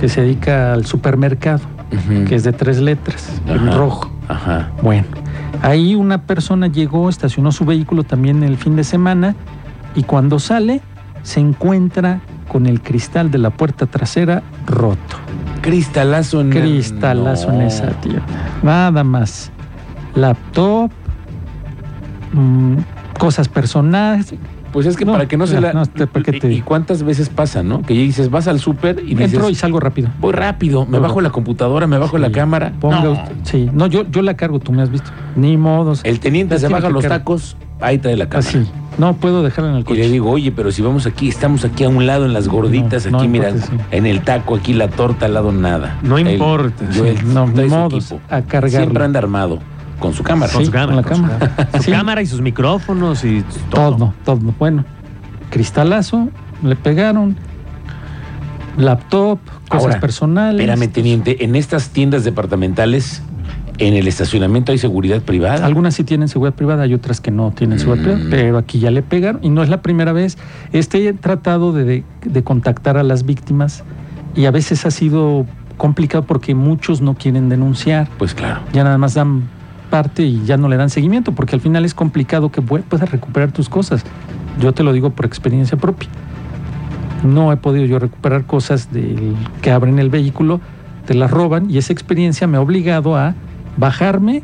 que 0.00 0.08
se 0.08 0.22
dedica 0.22 0.72
al 0.72 0.84
supermercado, 0.86 1.60
que 2.26 2.34
es 2.34 2.44
de 2.44 2.52
tres 2.52 2.80
letras, 2.80 3.40
en 3.46 3.72
rojo. 3.72 4.10
Ajá. 4.28 4.70
Bueno, 4.82 5.04
ahí 5.62 5.94
una 5.94 6.22
persona 6.22 6.66
llegó, 6.66 7.08
estacionó 7.08 7.52
su 7.52 7.64
vehículo 7.64 8.02
también 8.02 8.42
el 8.42 8.56
fin 8.56 8.74
de 8.76 8.84
semana 8.84 9.34
y 9.94 10.02
cuando 10.02 10.38
sale 10.38 10.80
se 11.22 11.40
encuentra 11.40 12.20
con 12.48 12.66
el 12.66 12.80
cristal 12.82 13.30
de 13.30 13.38
la 13.38 13.50
puerta 13.50 13.86
trasera 13.86 14.42
roto. 14.66 15.16
Cristalazo 15.62 16.40
en 16.40 16.50
Cristalazo 16.50 17.50
en 17.50 17.58
No. 17.60 17.66
esa 17.66 17.86
tienda. 18.00 18.22
Nada 18.62 19.02
más. 19.04 19.50
Laptop, 20.14 20.90
mm, 22.32 22.76
cosas 23.18 23.48
personales. 23.48 24.34
Pues 24.72 24.86
es 24.86 24.96
que 24.96 25.04
No, 25.04 25.12
para 25.12 25.28
que 25.28 25.36
no 25.36 25.46
se 25.46 25.54
ya, 25.54 25.60
la. 25.60 25.72
no, 25.72 25.82
este, 25.82 26.08
¿para 26.08 26.24
qué 26.24 26.32
te- 26.32 26.52
¿Y 26.52 26.60
cuántas 26.60 27.04
veces 27.04 27.28
pasa, 27.28 27.62
no? 27.62 27.82
Que 27.82 27.94
ya 27.94 28.02
dices, 28.02 28.28
vas 28.28 28.48
al 28.48 28.58
súper 28.58 28.98
y 29.06 29.14
dices. 29.14 29.32
Entro 29.34 29.48
y 29.48 29.54
salgo 29.54 29.78
rápido. 29.78 30.08
Voy 30.20 30.32
rápido, 30.32 30.84
me 30.84 30.98
bajo 30.98 31.20
la 31.20 31.30
computadora, 31.30 31.86
me 31.86 31.96
bajo 31.96 32.18
la 32.18 32.32
cámara. 32.32 32.72
Ponga 32.80 33.00
No. 33.04 33.12
usted- 33.12 33.32
sí, 33.44 33.70
no, 33.72 33.86
yo, 33.86 34.02
yo 34.10 34.20
la 34.22 34.34
cargo, 34.34 34.58
tú 34.58 34.72
me 34.72 34.82
has 34.82 34.90
visto. 34.90 35.10
Ni 35.36 35.56
modos. 35.56 36.00
El 36.02 36.18
teniente 36.18 36.58
se 36.58 36.66
baja 36.66 36.88
los 36.90 37.02
cargar. 37.02 37.20
tacos, 37.20 37.56
ahí 37.80 37.98
trae 37.98 38.16
la 38.16 38.28
cámara. 38.28 38.48
Así. 38.48 38.68
No 38.98 39.12
puedo 39.14 39.44
dejarla 39.44 39.70
en 39.70 39.76
el 39.76 39.82
Y 39.82 39.84
coche. 39.84 40.00
le 40.00 40.08
digo, 40.10 40.30
oye, 40.30 40.50
pero 40.50 40.72
si 40.72 40.82
vamos 40.82 41.06
aquí, 41.06 41.28
estamos 41.28 41.64
aquí 41.64 41.84
a 41.84 41.88
un 41.88 42.04
lado 42.06 42.26
en 42.26 42.32
las 42.32 42.48
gorditas, 42.48 43.04
No, 43.06 43.12
no 43.12 43.18
aquí, 43.18 43.28
mira, 43.28 43.50
importa, 43.50 43.68
sí. 43.76 43.96
en 43.96 44.06
el 44.06 44.22
taco, 44.22 44.56
aquí 44.56 44.72
la 44.72 44.88
torta, 44.88 45.26
al 45.26 45.34
lado 45.34 45.52
nada. 45.52 45.98
No 46.02 46.18
importa. 46.18 46.84
yo, 46.90 47.04
Sí, 47.04 47.10
él 47.10 47.32
no, 47.32 47.46
modos, 47.46 48.10
equipo. 48.10 48.20
a 48.28 48.42
cargarlo. 48.42 48.76
Siempre 48.78 49.04
anda 49.04 49.18
armado, 49.20 49.60
con 50.04 50.14
su 50.14 50.22
cámara. 50.22 50.52
Con 50.52 50.64
su 50.66 50.70
cámara. 50.70 50.86
con 50.86 50.96
la 50.96 51.02
con 51.02 51.16
su 51.16 51.22
cámara. 51.22 51.68
Su 51.78 51.82
Sí. 51.82 51.90
cámara 51.90 52.22
y 52.22 52.26
sus 52.26 52.40
micrófonos 52.40 53.24
y 53.24 53.42
todo. 53.70 53.96
Todo, 53.96 54.14
todo. 54.24 54.54
Bueno, 54.58 54.84
cristalazo, 55.50 56.28
le 56.62 56.76
pegaron, 56.76 57.36
laptop, 58.76 59.38
cosas 59.68 59.86
Ahora, 59.86 60.00
personales. 60.00 60.60
Espérame, 60.60 60.88
teniente, 60.92 61.44
en 61.44 61.56
estas 61.56 61.90
tiendas 61.90 62.24
departamentales, 62.24 63.22
en 63.78 63.94
el 63.94 64.06
estacionamiento 64.08 64.72
hay 64.72 64.78
seguridad 64.78 65.22
privada. 65.22 65.64
Algunas 65.64 65.94
sí 65.94 66.04
tienen 66.04 66.28
seguridad 66.28 66.54
privada, 66.54 66.82
hay 66.84 66.94
otras 66.94 67.20
que 67.20 67.30
no 67.30 67.50
tienen 67.52 67.78
seguridad 67.78 68.04
Mm. 68.04 68.20
privada, 68.20 68.30
pero 68.30 68.58
aquí 68.58 68.78
ya 68.78 68.90
le 68.90 69.02
pegaron 69.02 69.40
y 69.44 69.48
no 69.50 69.62
es 69.62 69.68
la 69.68 69.82
primera 69.82 70.12
vez. 70.12 70.38
Este 70.72 71.08
he 71.08 71.12
tratado 71.12 71.72
de, 71.72 71.84
de- 71.84 72.04
de 72.24 72.42
contactar 72.44 72.96
a 72.96 73.02
las 73.02 73.24
víctimas 73.24 73.82
y 74.36 74.44
a 74.46 74.50
veces 74.50 74.84
ha 74.86 74.90
sido 74.90 75.46
complicado 75.76 76.24
porque 76.24 76.54
muchos 76.54 77.00
no 77.00 77.14
quieren 77.14 77.48
denunciar, 77.48 78.08
Pues 78.18 78.32
claro. 78.34 78.60
ya 78.72 78.84
nada 78.84 78.96
más 78.98 79.14
dan 79.14 79.42
parte 79.94 80.24
y 80.24 80.42
ya 80.44 80.56
no 80.56 80.68
le 80.68 80.76
dan 80.76 80.90
seguimiento 80.90 81.30
porque 81.36 81.54
al 81.54 81.60
final 81.60 81.84
es 81.84 81.94
complicado 81.94 82.50
que 82.50 82.60
pue- 82.60 82.82
puedas 82.82 83.08
recuperar 83.12 83.52
tus 83.52 83.68
cosas. 83.68 84.02
Yo 84.60 84.72
te 84.72 84.82
lo 84.82 84.92
digo 84.92 85.10
por 85.10 85.24
experiencia 85.24 85.78
propia. 85.78 86.08
No 87.22 87.52
he 87.52 87.56
podido 87.56 87.84
yo 87.86 88.00
recuperar 88.00 88.44
cosas 88.44 88.92
del 88.92 89.36
que 89.62 89.70
abren 89.70 90.00
el 90.00 90.10
vehículo, 90.10 90.60
te 91.06 91.14
las 91.14 91.30
roban 91.30 91.70
y 91.70 91.78
esa 91.78 91.92
experiencia 91.92 92.48
me 92.48 92.56
ha 92.56 92.60
obligado 92.60 93.14
a 93.16 93.34
bajarme 93.76 94.42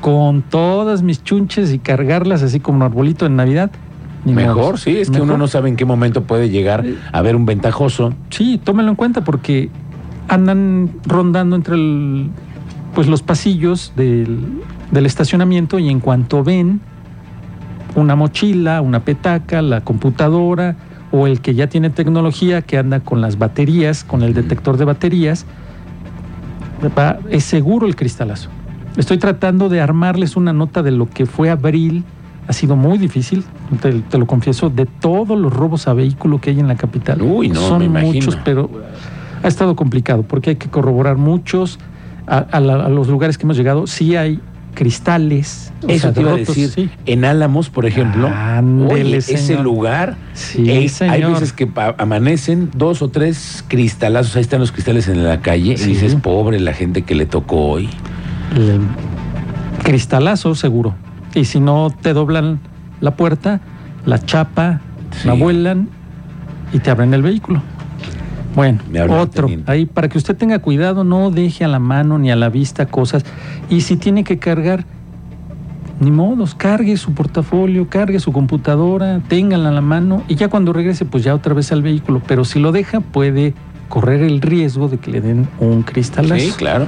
con 0.00 0.42
todas 0.42 1.02
mis 1.02 1.24
chunches 1.24 1.72
y 1.72 1.80
cargarlas 1.80 2.42
así 2.44 2.60
como 2.60 2.76
un 2.76 2.82
arbolito 2.84 3.26
en 3.26 3.34
Navidad. 3.34 3.72
Ni 4.24 4.32
Mejor, 4.32 4.56
modos. 4.56 4.80
sí, 4.82 4.96
es 4.98 5.10
que 5.10 5.20
uno 5.20 5.36
no 5.36 5.48
sabe 5.48 5.70
en 5.70 5.74
qué 5.76 5.84
momento 5.84 6.22
puede 6.22 6.50
llegar 6.50 6.84
a 7.12 7.20
ver 7.20 7.34
un 7.34 7.46
ventajoso. 7.46 8.14
Sí, 8.30 8.60
tómelo 8.62 8.90
en 8.90 8.94
cuenta 8.96 9.24
porque 9.24 9.70
andan 10.28 10.88
rondando 11.04 11.56
entre 11.56 11.74
el- 11.74 12.30
pues 12.94 13.08
los 13.08 13.22
pasillos 13.22 13.92
del, 13.96 14.38
del 14.90 15.06
estacionamiento 15.06 15.78
y 15.78 15.88
en 15.90 16.00
cuanto 16.00 16.42
ven 16.44 16.80
una 17.96 18.16
mochila, 18.16 18.80
una 18.80 19.00
petaca, 19.00 19.62
la 19.62 19.80
computadora 19.82 20.76
o 21.12 21.26
el 21.26 21.40
que 21.40 21.54
ya 21.54 21.68
tiene 21.68 21.90
tecnología 21.90 22.62
que 22.62 22.76
anda 22.78 23.00
con 23.00 23.20
las 23.20 23.38
baterías, 23.38 24.02
con 24.04 24.22
el 24.22 24.34
detector 24.34 24.76
de 24.76 24.84
baterías, 24.84 25.46
va- 26.98 27.18
es 27.30 27.44
seguro 27.44 27.86
el 27.86 27.94
cristalazo. 27.96 28.48
Estoy 28.96 29.18
tratando 29.18 29.68
de 29.68 29.80
armarles 29.80 30.36
una 30.36 30.52
nota 30.52 30.82
de 30.82 30.90
lo 30.90 31.08
que 31.08 31.26
fue 31.26 31.50
abril. 31.50 32.04
Ha 32.46 32.52
sido 32.52 32.76
muy 32.76 32.98
difícil, 32.98 33.42
te, 33.80 33.92
te 33.92 34.18
lo 34.18 34.26
confieso, 34.26 34.70
de 34.70 34.86
todos 34.86 35.38
los 35.38 35.52
robos 35.52 35.88
a 35.88 35.94
vehículo 35.94 36.40
que 36.40 36.50
hay 36.50 36.60
en 36.60 36.68
la 36.68 36.76
capital. 36.76 37.22
Uy, 37.22 37.48
no, 37.48 37.60
Son 37.60 37.90
me 37.90 38.02
muchos, 38.02 38.36
pero 38.44 38.70
ha 39.42 39.48
estado 39.48 39.74
complicado 39.76 40.22
porque 40.24 40.50
hay 40.50 40.56
que 40.56 40.68
corroborar 40.68 41.16
muchos. 41.16 41.78
A, 42.26 42.38
a 42.38 42.60
la- 42.60 42.86
a 42.86 42.88
los 42.88 43.08
lugares 43.08 43.36
que 43.38 43.44
hemos 43.44 43.56
llegado, 43.56 43.86
sí 43.86 44.16
hay 44.16 44.40
cristales. 44.74 45.72
Eso 45.88 46.12
te 46.12 46.20
iba 46.20 46.32
a 46.32 46.36
decir. 46.36 46.68
sí. 46.68 46.90
En 47.06 47.24
Álamos, 47.24 47.70
por 47.70 47.86
ejemplo, 47.86 48.28
Ándele, 48.28 48.92
oye, 49.04 49.16
ese 49.18 49.56
lugar, 49.62 50.16
Sí, 50.34 50.68
eh, 50.70 50.90
hay 51.08 51.22
veces 51.24 51.52
que 51.52 51.70
amanecen 51.98 52.70
dos 52.74 53.00
o 53.02 53.08
tres 53.08 53.64
cristalazos, 53.68 54.34
ahí 54.36 54.42
están 54.42 54.60
los 54.60 54.72
cristales 54.72 55.08
en 55.08 55.24
la 55.24 55.40
calle, 55.40 55.76
Sí. 55.76 55.90
y 55.90 55.94
dices, 55.94 56.16
pobre 56.16 56.58
la 56.60 56.72
gente 56.72 57.02
que 57.02 57.14
le 57.14 57.26
tocó 57.26 57.56
hoy. 57.70 57.88
El 58.56 58.80
cristalazo 59.82 60.54
seguro. 60.54 60.94
Y 61.34 61.44
si 61.44 61.60
no 61.60 61.94
te 62.00 62.12
doblan 62.12 62.60
la 63.00 63.16
puerta, 63.16 63.60
la 64.06 64.18
chapa, 64.24 64.80
la 65.24 65.32
vuelan 65.34 65.88
y 66.72 66.78
te 66.78 66.90
abren 66.90 67.12
el 67.14 67.22
vehículo. 67.22 67.62
Bueno, 68.54 68.80
otro. 69.10 69.46
teniente. 69.46 69.70
Ahí, 69.70 69.86
para 69.86 70.08
que 70.08 70.18
usted 70.18 70.36
tenga 70.36 70.58
cuidado, 70.60 71.04
no 71.04 71.30
deje 71.30 71.64
a 71.64 71.68
la 71.68 71.78
mano 71.78 72.18
ni 72.18 72.30
a 72.30 72.36
la 72.36 72.48
vista 72.48 72.86
cosas. 72.86 73.24
Y 73.68 73.80
si 73.80 73.96
tiene 73.96 74.24
que 74.24 74.38
cargar, 74.38 74.84
ni 76.00 76.10
modos, 76.10 76.54
cargue 76.54 76.96
su 76.96 77.14
portafolio, 77.14 77.88
cargue 77.88 78.20
su 78.20 78.32
computadora, 78.32 79.20
téngala 79.28 79.68
a 79.70 79.72
la 79.72 79.80
mano 79.80 80.22
y 80.28 80.34
ya 80.36 80.48
cuando 80.48 80.72
regrese, 80.72 81.04
pues 81.04 81.24
ya 81.24 81.34
otra 81.34 81.54
vez 81.54 81.72
al 81.72 81.82
vehículo. 81.82 82.20
Pero 82.26 82.44
si 82.44 82.58
lo 82.60 82.72
deja, 82.72 83.00
puede 83.00 83.54
correr 83.88 84.22
el 84.22 84.40
riesgo 84.40 84.88
de 84.88 84.98
que 84.98 85.10
le 85.10 85.20
den 85.20 85.48
un 85.60 85.82
cristalazo. 85.82 86.40
Sí, 86.40 86.52
claro. 86.56 86.86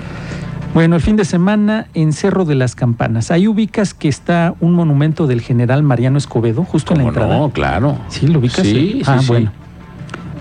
Bueno, 0.74 0.96
el 0.96 1.02
fin 1.02 1.16
de 1.16 1.24
semana 1.24 1.86
en 1.94 2.12
Cerro 2.12 2.44
de 2.44 2.54
las 2.54 2.74
Campanas. 2.74 3.30
Ahí 3.30 3.48
ubicas 3.48 3.94
que 3.94 4.08
está 4.08 4.54
un 4.60 4.74
monumento 4.74 5.26
del 5.26 5.40
general 5.40 5.82
Mariano 5.82 6.18
Escobedo, 6.18 6.64
justo 6.64 6.92
en 6.92 6.98
la 6.98 7.04
¿Cómo 7.04 7.10
entrada. 7.12 7.38
no? 7.38 7.50
Claro. 7.50 7.96
Sí, 8.08 8.26
lo 8.26 8.40
ubicas. 8.40 8.66
Sí, 8.66 8.72
sí, 8.72 9.02
ah, 9.06 9.18
sí. 9.20 9.26
bueno. 9.28 9.52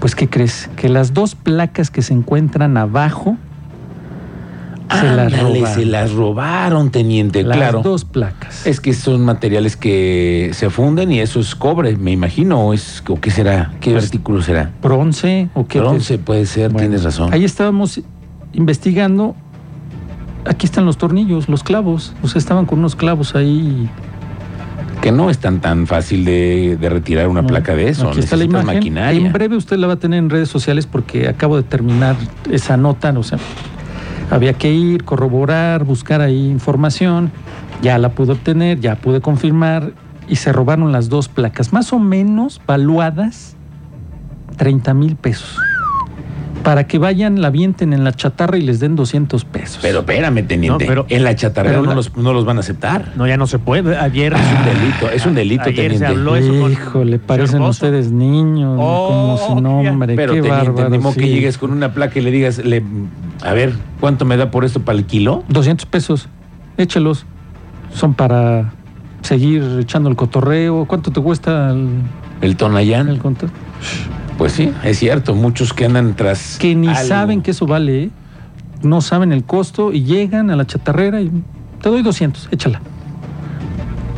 Pues, 0.06 0.14
¿qué 0.14 0.30
crees? 0.30 0.70
Que 0.76 0.88
las 0.88 1.16
dos 1.16 1.34
placas 1.34 1.90
que 1.90 2.04
se 2.04 2.14
encuentran 2.14 2.78
abajo 2.78 3.38
se 4.92 5.04
las 5.04 5.42
robaron. 5.42 5.74
se 5.74 5.86
las 5.88 6.12
robaron, 6.12 6.92
teniente, 6.92 7.42
Las 7.42 7.58
claro. 7.58 7.82
dos 7.82 8.06
placas. 8.06 8.68
Es 8.68 8.80
que 8.80 8.94
son 8.94 9.26
materiales 9.26 9.76
que 9.76 10.52
se 10.54 10.70
funden 10.70 11.12
y 11.12 11.22
eso 11.22 11.40
es 11.40 11.56
cobre, 11.56 11.98
me 11.98 12.12
imagino, 12.12 12.68
o, 12.68 12.74
es, 12.76 13.02
o 13.08 13.20
qué 13.20 13.32
será, 13.32 13.74
qué 13.82 13.94
Pues, 13.94 14.04
artículo 14.04 14.44
será. 14.44 14.70
bronce 14.80 15.50
o 15.56 15.66
qué. 15.66 15.80
Bronce 15.80 16.20
puede 16.20 16.46
ser, 16.46 16.66
Bueno, 16.72 16.88
tienes 16.88 17.04
razón. 17.04 17.34
Ahí 17.34 17.44
estábamos 17.44 18.00
investigando. 18.54 19.36
Aquí 20.46 20.68
están 20.68 20.86
los 20.86 21.00
tornillos, 21.00 21.50
los 21.50 21.64
clavos. 21.64 22.14
O 22.22 22.28
sea, 22.28 22.38
estaban 22.38 22.68
con 22.68 22.78
unos 22.78 22.96
clavos 22.96 23.34
ahí. 23.34 23.90
Que 25.06 25.12
no 25.12 25.30
es 25.30 25.38
tan 25.38 25.62
tan 25.62 25.86
fácil 25.86 26.26
de, 26.26 26.78
de 26.82 26.90
retirar 26.90 27.28
una 27.28 27.44
No, 27.44 27.48
placa 27.48 27.76
de 27.76 27.90
eso. 27.90 28.10
Aquí 28.10 28.22
está 28.22 28.36
la 28.36 28.46
imagen. 28.46 28.66
maquinaria. 28.66 29.24
En 29.24 29.32
breve 29.32 29.56
usted 29.56 29.78
la 29.78 29.86
va 29.86 29.94
a 29.94 29.98
tener 29.98 30.18
en 30.18 30.32
redes 30.32 30.50
sociales 30.50 30.88
porque 30.88 31.28
acabo 31.28 31.58
de 31.58 31.62
terminar 31.62 32.16
esa 32.50 32.76
nota. 32.76 33.14
O 33.16 33.22
sea, 33.22 33.38
había 34.32 34.54
que 34.54 34.74
ir, 34.74 35.04
corroborar, 35.04 35.84
buscar 35.84 36.22
ahí 36.22 36.50
información. 36.50 37.32
Ya 37.84 38.00
la 38.00 38.10
pude 38.10 38.32
obtener, 38.32 38.80
ya 38.80 38.96
pude 38.96 39.22
confirmar 39.22 39.94
y 40.28 40.38
se 40.38 40.52
robaron 40.52 40.92
las 40.92 41.08
dos 41.08 41.28
placas, 41.30 41.72
más 41.72 41.94
o 41.94 42.00
menos 42.00 42.60
valuadas 42.66 43.56
30 44.58 44.96
mil 44.96 45.18
pesos. 45.18 45.60
Para 46.66 46.88
que 46.88 46.98
vayan, 46.98 47.42
la 47.42 47.48
avienten 47.48 47.94
en 47.94 48.04
la 48.04 48.12
chatarra 48.12 48.58
y 48.58 48.62
les 48.62 48.80
den 48.80 48.96
200 48.96 49.46
pesos. 49.46 49.80
Pero 49.82 50.00
espérame, 50.00 50.46
teniente. 50.48 50.84
No, 50.86 50.90
pero- 50.90 51.06
en 51.10 51.24
la 51.24 51.36
chatarrera 51.36 51.76
pero 51.76 51.84
no, 51.84 51.90
la- 51.92 51.96
los, 51.96 52.18
no 52.18 52.34
los 52.34 52.44
van 52.44 52.58
a 52.58 52.60
aceptar. 52.62 53.14
No, 53.16 53.26
ya 53.28 53.38
no 53.38 53.48
se 53.48 53.60
puede. 53.60 53.96
Ayer. 53.98 54.34
Es 54.34 54.40
un 54.42 54.66
delito, 54.66 55.10
es 55.12 55.26
un 55.28 55.36
delito, 55.36 55.64
Ayer 55.64 55.76
se 55.76 55.82
teniente. 55.84 56.06
habló 56.08 56.36
eso 56.36 56.60
con 56.60 56.72
Híjole, 56.72 57.20
parecen 57.20 57.52
Cervoso. 57.60 57.70
ustedes 57.86 58.12
niños, 58.12 58.78
Oh, 58.82 59.08
como 59.08 59.38
su 59.56 59.62
nombre, 59.62 60.16
Pero 60.16 60.34
qué 60.34 60.42
teniente, 60.42 60.72
bárbaro. 60.72 61.00
modo 61.02 61.14
que 61.14 61.22
sí. 61.22 61.28
llegues 61.30 61.58
con 61.58 61.72
una 61.72 61.94
placa 61.94 62.18
y 62.20 62.22
le 62.24 62.32
digas, 62.32 62.58
le, 62.58 62.84
a 63.44 63.54
ver, 63.54 63.74
¿cuánto 64.00 64.26
me 64.26 64.36
da 64.36 64.50
por 64.52 64.66
esto 64.66 64.82
para 64.82 64.98
el 64.98 65.06
kilo? 65.06 65.44
200 65.50 65.86
pesos, 65.86 66.28
échelos. 66.78 67.26
Son 67.94 68.14
para 68.16 68.74
seguir 69.22 69.64
echando 69.82 70.10
el 70.10 70.16
cotorreo. 70.16 70.86
¿Cuánto 70.86 71.12
te 71.12 71.22
cuesta 71.22 71.70
el, 71.72 71.88
El 72.42 72.58
Tonayán. 72.58 73.08
el 73.08 73.20
conto? 73.20 73.48
Pues 74.38 74.52
sí, 74.54 74.72
es 74.84 75.00
cierto, 75.00 75.34
muchos 75.34 75.72
que 75.74 75.86
andan 75.86 76.16
tras. 76.16 76.58
Que 76.60 76.76
ni 76.76 76.88
algo. 76.90 77.02
saben 77.08 77.42
que 77.42 77.52
eso 77.52 77.66
vale, 77.66 78.04
¿eh? 78.04 78.10
no 78.84 79.02
saben 79.02 79.32
el 79.32 79.44
costo 79.46 79.94
y 79.94 80.04
llegan 80.04 80.50
a 80.52 80.56
la 80.56 80.66
chatarrera 80.68 81.22
y 81.22 81.32
te 81.82 81.90
doy 81.90 82.04
200, 82.04 82.50
échala. 82.52 82.82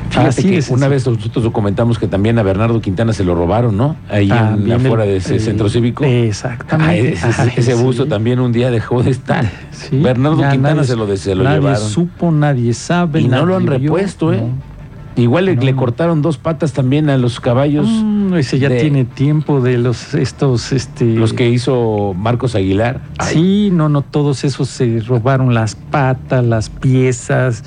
Fíjate 0.09 0.29
Así 0.29 0.43
que 0.49 0.73
una 0.73 0.87
vez 0.87 1.05
nosotros 1.05 1.43
documentamos 1.43 1.99
que 1.99 2.07
también 2.07 2.39
a 2.39 2.43
Bernardo 2.43 2.81
Quintana 2.81 3.13
se 3.13 3.23
lo 3.23 3.35
robaron, 3.35 3.77
¿no? 3.77 3.95
Ahí 4.09 4.31
en, 4.31 4.71
afuera 4.71 5.03
el- 5.03 5.11
de 5.11 5.17
ese 5.17 5.39
centro 5.39 5.69
cívico. 5.69 6.03
Exactamente. 6.05 6.91
Ay, 6.91 7.07
ese, 7.13 7.29
ese- 7.29 7.41
Ay, 7.41 7.51
ese 7.55 7.75
sí. 7.75 7.83
busto 7.83 8.07
también 8.07 8.39
un 8.39 8.51
día 8.51 8.71
dejó 8.71 9.03
de 9.03 9.11
estar. 9.11 9.45
Sí, 9.71 9.99
Bernardo 9.99 10.37
Quintana 10.37 10.75
nadie- 10.81 10.85
se 10.87 10.95
lo, 10.95 11.17
se 11.17 11.35
lo 11.35 11.43
nadie 11.43 11.59
llevaron. 11.59 11.87
supo, 11.89 12.31
nadie 12.31 12.73
sabe. 12.73 13.21
Y 13.21 13.27
no 13.27 13.45
lo 13.45 13.57
han 13.57 13.65
nadie 13.65 13.77
vio, 13.79 13.91
repuesto, 13.93 14.33
¿eh? 14.33 14.37
no. 14.41 14.76
Igual 15.17 15.45
le, 15.45 15.55
No, 15.55 15.61
le 15.63 15.71
no. 15.73 15.77
cortaron 15.77 16.21
dos 16.21 16.37
patas 16.37 16.73
también 16.73 17.09
a 17.09 17.17
los 17.17 17.39
caballos, 17.39 17.87
Mm, 17.89 18.35
ese 18.35 18.59
ya 18.59 18.69
de- 18.69 18.79
tiene 18.81 19.03
tiempo 19.05 19.61
de 19.61 19.77
los 19.77 20.13
estos 20.13 20.71
este 20.71 21.05
los 21.15 21.33
que 21.33 21.49
hizo 21.49 22.13
Marcos 22.15 22.55
Aguilar. 22.55 23.01
Ay, 23.17 23.33
Sí, 23.33 23.69
no, 23.73 23.89
no, 23.89 24.01
todos 24.03 24.43
esos 24.43 24.69
se 24.69 24.99
robaron 25.01 25.53
las 25.53 25.75
patas, 25.75 26.45
las 26.45 26.69
piezas. 26.69 27.63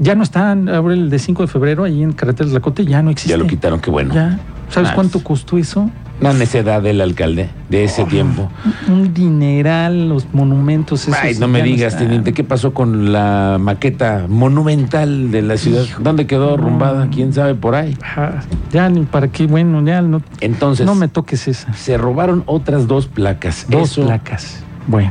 Ya 0.00 0.14
no 0.14 0.22
están, 0.22 0.68
ahora 0.68 0.94
el 0.94 1.10
de 1.10 1.18
5 1.18 1.42
de 1.42 1.48
febrero, 1.48 1.84
ahí 1.84 2.02
en 2.02 2.12
Carreteras 2.12 2.50
de 2.50 2.58
la 2.58 2.60
Cote, 2.62 2.84
ya 2.84 3.02
no 3.02 3.10
existe. 3.10 3.30
ya 3.30 3.36
lo 3.36 3.46
quitaron, 3.46 3.80
qué 3.80 3.90
bueno. 3.90 4.14
Ya. 4.14 4.38
¿Sabes 4.68 4.90
cuánto 4.92 5.22
costó 5.22 5.58
eso? 5.58 5.90
Una 6.22 6.32
necedad 6.38 6.80
del 6.80 7.00
alcalde 7.00 7.50
de 7.68 7.84
ese 7.84 8.04
tiempo. 8.04 8.48
Un 8.88 9.12
dineral, 9.12 10.08
los 10.08 10.26
monumentos. 10.32 11.02
esos 11.02 11.14
Ay, 11.20 11.34
no 11.38 11.48
me 11.48 11.62
digas, 11.62 11.92
están. 11.94 12.06
teniente, 12.06 12.32
¿qué 12.32 12.44
pasó 12.44 12.72
con 12.72 13.12
la 13.12 13.58
maqueta 13.60 14.26
monumental 14.28 15.30
de 15.30 15.42
la 15.42 15.56
ciudad? 15.56 15.82
Hijo. 15.82 16.02
¿Dónde 16.02 16.26
quedó 16.26 16.48
No. 16.48 16.54
arrumbada? 16.54 17.08
¿Quién 17.10 17.32
sabe 17.32 17.54
por 17.54 17.74
ahí? 17.74 17.96
Ajá, 18.02 18.42
ya 18.72 18.88
ni 18.88 19.02
para 19.02 19.28
qué, 19.28 19.46
bueno, 19.46 19.84
ya 19.84 20.00
no, 20.00 20.22
Entonces, 20.40 20.86
no 20.86 20.94
me 20.94 21.08
toques 21.08 21.48
esa. 21.48 21.72
se 21.74 21.98
robaron 21.98 22.44
otras 22.46 22.86
dos 22.86 23.06
placas. 23.08 23.66
Dos 23.68 23.90
Eso- 23.92 24.06
placas. 24.06 24.62
Bueno. 24.86 25.10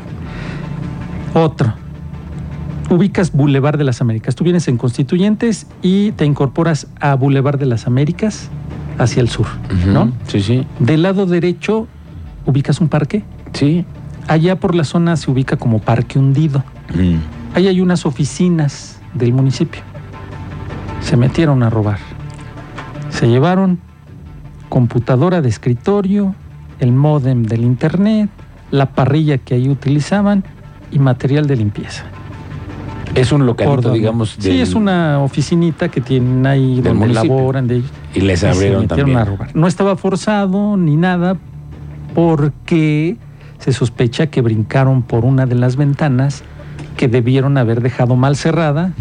Otro. 1.33 1.73
Ubicas 2.89 3.31
Boulevard 3.31 3.77
de 3.77 3.85
las 3.85 4.01
Américas. 4.01 4.35
Tú 4.35 4.43
vienes 4.43 4.67
en 4.67 4.77
Constituyentes 4.77 5.65
y 5.81 6.11
te 6.11 6.25
incorporas 6.25 6.87
a 6.99 7.15
Boulevard 7.15 7.57
de 7.57 7.65
las 7.65 7.87
Américas 7.87 8.49
hacia 9.03 9.21
el 9.21 9.29
sur, 9.29 9.47
¿no? 9.85 10.11
Sí, 10.27 10.41
sí. 10.41 10.67
Del 10.79 11.03
lado 11.03 11.25
derecho 11.25 11.87
ubicas 12.45 12.81
un 12.81 12.87
parque. 12.87 13.23
Sí. 13.53 13.85
Allá 14.27 14.59
por 14.59 14.75
la 14.75 14.83
zona 14.83 15.15
se 15.17 15.29
ubica 15.31 15.57
como 15.57 15.79
Parque 15.79 16.19
Hundido. 16.19 16.63
Mm. 16.93 17.17
Ahí 17.55 17.67
hay 17.67 17.81
unas 17.81 18.05
oficinas 18.05 18.99
del 19.13 19.33
municipio. 19.33 19.81
Se 21.01 21.17
metieron 21.17 21.63
a 21.63 21.69
robar. 21.69 21.99
Se 23.09 23.27
llevaron 23.27 23.79
computadora 24.69 25.41
de 25.41 25.49
escritorio, 25.49 26.33
el 26.79 26.93
módem 26.93 27.43
del 27.43 27.63
internet, 27.63 28.29
la 28.71 28.91
parrilla 28.93 29.37
que 29.37 29.55
ahí 29.55 29.69
utilizaban 29.69 30.43
y 30.91 30.99
material 30.99 31.45
de 31.47 31.57
limpieza. 31.57 32.05
Es 33.15 33.31
un 33.31 33.45
localito, 33.45 33.91
digamos. 33.91 34.35
Sí, 34.39 34.59
es 34.61 34.73
una 34.73 35.19
oficinita 35.19 35.89
que 35.89 35.99
tienen 36.01 36.45
ahí 36.47 36.75
donde 36.81 36.93
municipio. 36.93 37.35
laboran. 37.35 37.67
De, 37.67 37.83
Y 38.15 38.21
les 38.21 38.39
y 38.39 38.41
se 38.41 38.49
abrieron 38.49 38.87
también. 38.87 39.17
a 39.17 39.25
robar. 39.25 39.49
No 39.55 39.67
estaba 39.67 39.95
forzado 39.97 40.77
ni 40.77 40.95
nada 40.95 41.35
porque 42.15 43.17
se 43.59 43.73
sospecha 43.73 44.27
que 44.27 44.41
brincaron 44.41 45.01
por 45.01 45.25
una 45.25 45.45
de 45.45 45.55
las 45.55 45.75
ventanas 45.75 46.43
que 46.97 47.07
debieron 47.07 47.57
haber 47.57 47.81
dejado 47.81 48.15
mal 48.15 48.35
cerrada. 48.35 48.91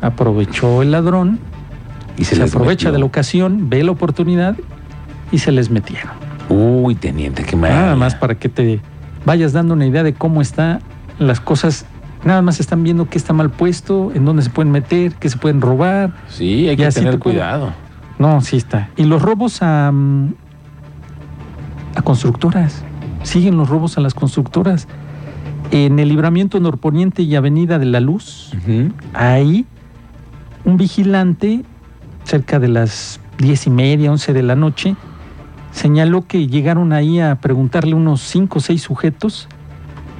Aprovechó 0.00 0.82
el 0.82 0.92
ladrón, 0.92 1.38
Y 2.18 2.24
se, 2.24 2.36
les 2.36 2.50
aprovecha 2.54 2.86
metió. 2.88 2.92
de 2.92 2.98
la 3.00 3.04
ocasión, 3.04 3.68
ve 3.68 3.82
la 3.84 3.90
oportunidad 3.92 4.56
y 5.32 5.38
se 5.38 5.52
les 5.52 5.70
metieron. 5.70 6.12
Uy, 6.48 6.94
teniente, 6.94 7.44
qué 7.44 7.56
mal. 7.56 7.70
Nada 7.72 7.96
más 7.96 8.14
para 8.14 8.36
que 8.36 8.48
te 8.48 8.80
vayas 9.24 9.52
dando 9.52 9.74
una 9.74 9.86
idea 9.86 10.02
de 10.02 10.14
cómo 10.14 10.40
están 10.40 10.80
las 11.18 11.40
cosas. 11.40 11.86
Nada 12.26 12.42
más 12.42 12.58
están 12.58 12.82
viendo 12.82 13.08
qué 13.08 13.18
está 13.18 13.32
mal 13.32 13.50
puesto, 13.50 14.10
en 14.12 14.24
dónde 14.24 14.42
se 14.42 14.50
pueden 14.50 14.72
meter, 14.72 15.14
qué 15.14 15.30
se 15.30 15.38
pueden 15.38 15.60
robar. 15.60 16.12
Sí, 16.28 16.68
hay 16.68 16.76
que 16.76 16.88
tener 16.88 17.20
cuidado. 17.20 17.72
No, 18.18 18.40
sí 18.40 18.56
está. 18.56 18.90
Y 18.96 19.04
los 19.04 19.22
robos 19.22 19.62
a, 19.62 19.92
mm, 19.92 20.34
a 21.94 22.02
constructoras. 22.02 22.82
Siguen 23.22 23.56
los 23.56 23.68
robos 23.68 23.96
a 23.96 24.00
las 24.00 24.12
constructoras. 24.12 24.88
En 25.70 26.00
el 26.00 26.08
libramiento 26.08 26.58
norponiente 26.58 27.22
y 27.22 27.36
Avenida 27.36 27.78
de 27.78 27.86
la 27.86 28.00
Luz, 28.00 28.52
ahí 29.14 29.64
un 30.64 30.76
vigilante, 30.76 31.62
cerca 32.24 32.58
de 32.58 32.66
las 32.66 33.20
diez 33.38 33.68
y 33.68 33.70
media, 33.70 34.10
once 34.10 34.32
de 34.32 34.42
la 34.42 34.56
noche, 34.56 34.96
señaló 35.70 36.26
que 36.26 36.48
llegaron 36.48 36.92
ahí 36.92 37.20
a 37.20 37.36
preguntarle 37.36 37.94
unos 37.94 38.20
cinco 38.20 38.58
o 38.58 38.60
seis 38.60 38.82
sujetos 38.82 39.46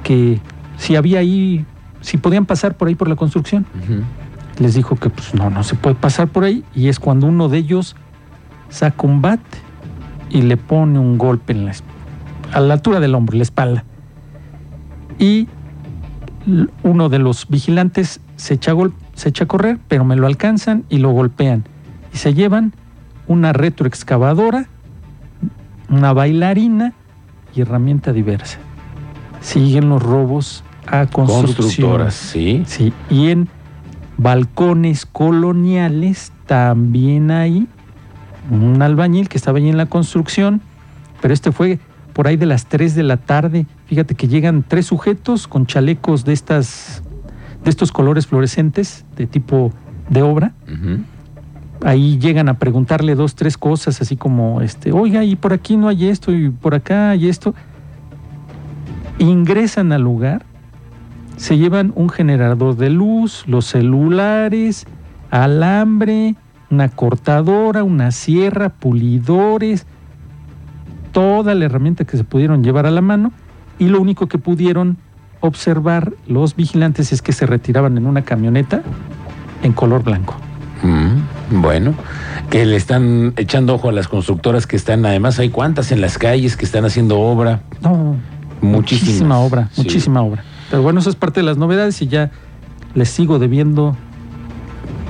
que 0.03 0.39
si 0.77 0.95
había 0.95 1.19
ahí, 1.19 1.65
si 2.01 2.17
podían 2.17 2.45
pasar 2.45 2.75
por 2.77 2.87
ahí 2.87 2.95
por 2.95 3.07
la 3.09 3.15
construcción 3.15 3.65
les 4.59 4.73
dijo 4.73 4.95
que 4.95 5.09
pues 5.09 5.33
no, 5.33 5.49
no 5.49 5.63
se 5.63 5.75
puede 5.75 5.95
pasar 5.95 6.27
por 6.29 6.43
ahí 6.43 6.63
y 6.73 6.87
es 6.87 6.99
cuando 6.99 7.27
uno 7.27 7.47
de 7.49 7.57
ellos 7.59 7.95
saca 8.69 9.05
un 9.07 9.21
bat 9.21 9.39
y 10.29 10.41
le 10.41 10.57
pone 10.57 10.99
un 10.99 11.17
golpe 11.17 11.53
en 11.53 11.65
la, 11.65 11.73
a 12.53 12.59
la 12.59 12.73
altura 12.73 12.99
del 12.99 13.15
hombro, 13.15 13.37
la 13.37 13.43
espalda. 13.43 13.83
Y 15.19 15.47
uno 16.83 17.09
de 17.09 17.19
los 17.19 17.47
vigilantes 17.47 18.19
se 18.35 18.55
echa, 18.55 18.71
gol- 18.73 18.93
se 19.13 19.29
echa 19.29 19.45
a 19.45 19.47
correr, 19.47 19.79
pero 19.87 20.05
me 20.05 20.15
lo 20.15 20.27
alcanzan 20.27 20.83
y 20.89 20.97
lo 20.97 21.09
golpean. 21.11 21.63
Y 22.13 22.17
se 22.17 22.33
llevan 22.33 22.73
una 23.27 23.53
retroexcavadora, 23.53 24.67
una 25.89 26.13
bailarina 26.13 26.93
y 27.55 27.61
herramienta 27.61 28.11
diversa. 28.13 28.57
Siguen 29.41 29.89
los 29.89 30.01
robos 30.03 30.63
a 30.87 31.05
construcción. 31.07 31.55
Constructoras, 31.55 32.13
sí. 32.13 32.63
Sí, 32.65 32.93
y 33.09 33.29
en 33.29 33.47
balcones 34.17 35.05
coloniales 35.05 36.31
también 36.45 37.31
hay 37.31 37.67
un 38.49 38.81
albañil 38.81 39.29
que 39.29 39.37
estaba 39.37 39.57
ahí 39.57 39.69
en 39.69 39.77
la 39.77 39.85
construcción, 39.87 40.61
pero 41.21 41.33
este 41.33 41.51
fue 41.51 41.79
por 42.13 42.27
ahí 42.27 42.37
de 42.37 42.45
las 42.45 42.65
3 42.65 42.95
de 42.95 43.03
la 43.03 43.17
tarde. 43.17 43.65
Fíjate 43.85 44.15
que 44.15 44.27
llegan 44.27 44.63
tres 44.67 44.87
sujetos 44.87 45.47
con 45.47 45.65
chalecos 45.65 46.25
de 46.25 46.33
estas 46.33 47.03
de 47.63 47.69
estos 47.69 47.91
colores 47.91 48.27
fluorescentes 48.27 49.05
de 49.15 49.27
tipo 49.27 49.71
de 50.09 50.21
obra. 50.21 50.53
Ahí 51.83 52.17
llegan 52.17 52.49
a 52.49 52.55
preguntarle 52.55 53.13
dos, 53.13 53.35
tres 53.35 53.57
cosas, 53.57 54.01
así 54.01 54.15
como, 54.15 54.61
este, 54.61 54.91
oiga, 54.91 55.23
y 55.23 55.35
por 55.35 55.53
aquí 55.53 55.77
no 55.77 55.89
hay 55.89 56.07
esto, 56.07 56.31
y 56.33 56.49
por 56.49 56.73
acá 56.73 57.11
hay 57.11 57.29
esto. 57.29 57.53
Ingresan 59.19 59.91
al 59.91 60.01
lugar, 60.01 60.45
se 61.37 61.57
llevan 61.57 61.93
un 61.95 62.09
generador 62.09 62.75
de 62.75 62.89
luz, 62.89 63.43
los 63.47 63.65
celulares, 63.65 64.85
alambre, 65.31 66.35
una 66.69 66.89
cortadora, 66.89 67.83
una 67.83 68.11
sierra, 68.11 68.69
pulidores, 68.69 69.85
toda 71.11 71.55
la 71.55 71.65
herramienta 71.65 72.05
que 72.05 72.17
se 72.17 72.23
pudieron 72.23 72.63
llevar 72.63 72.85
a 72.85 72.91
la 72.91 73.01
mano, 73.01 73.31
y 73.79 73.87
lo 73.87 74.01
único 74.01 74.27
que 74.27 74.37
pudieron 74.37 74.97
observar 75.39 76.13
los 76.27 76.55
vigilantes 76.55 77.13
es 77.13 77.21
que 77.21 77.31
se 77.31 77.45
retiraban 77.45 77.97
en 77.97 78.05
una 78.07 78.23
camioneta 78.23 78.81
en 79.63 79.73
color 79.73 80.03
blanco. 80.03 80.35
Mm, 80.83 81.61
bueno, 81.61 81.93
que 82.49 82.65
le 82.65 82.75
están 82.75 83.33
echando 83.37 83.75
ojo 83.75 83.89
a 83.89 83.91
las 83.91 84.07
constructoras 84.07 84.67
que 84.67 84.75
están, 84.75 85.05
además 85.05 85.39
hay 85.39 85.49
cuantas 85.49 85.91
en 85.91 86.01
las 86.01 86.17
calles 86.17 86.57
que 86.57 86.65
están 86.65 86.85
haciendo 86.85 87.19
obra, 87.19 87.61
No, 87.81 88.15
muchísimas. 88.61 88.71
muchísima 88.71 89.39
obra, 89.39 89.69
Sí. 89.71 89.81
muchísima 89.81 90.21
obra. 90.21 90.43
Pero 90.69 90.81
bueno, 90.81 90.99
eso 90.99 91.09
es 91.09 91.15
parte 91.15 91.39
de 91.39 91.45
las 91.45 91.57
novedades 91.57 92.01
y 92.01 92.07
ya 92.07 92.31
les 92.95 93.09
sigo 93.09 93.39
debiendo. 93.39 93.95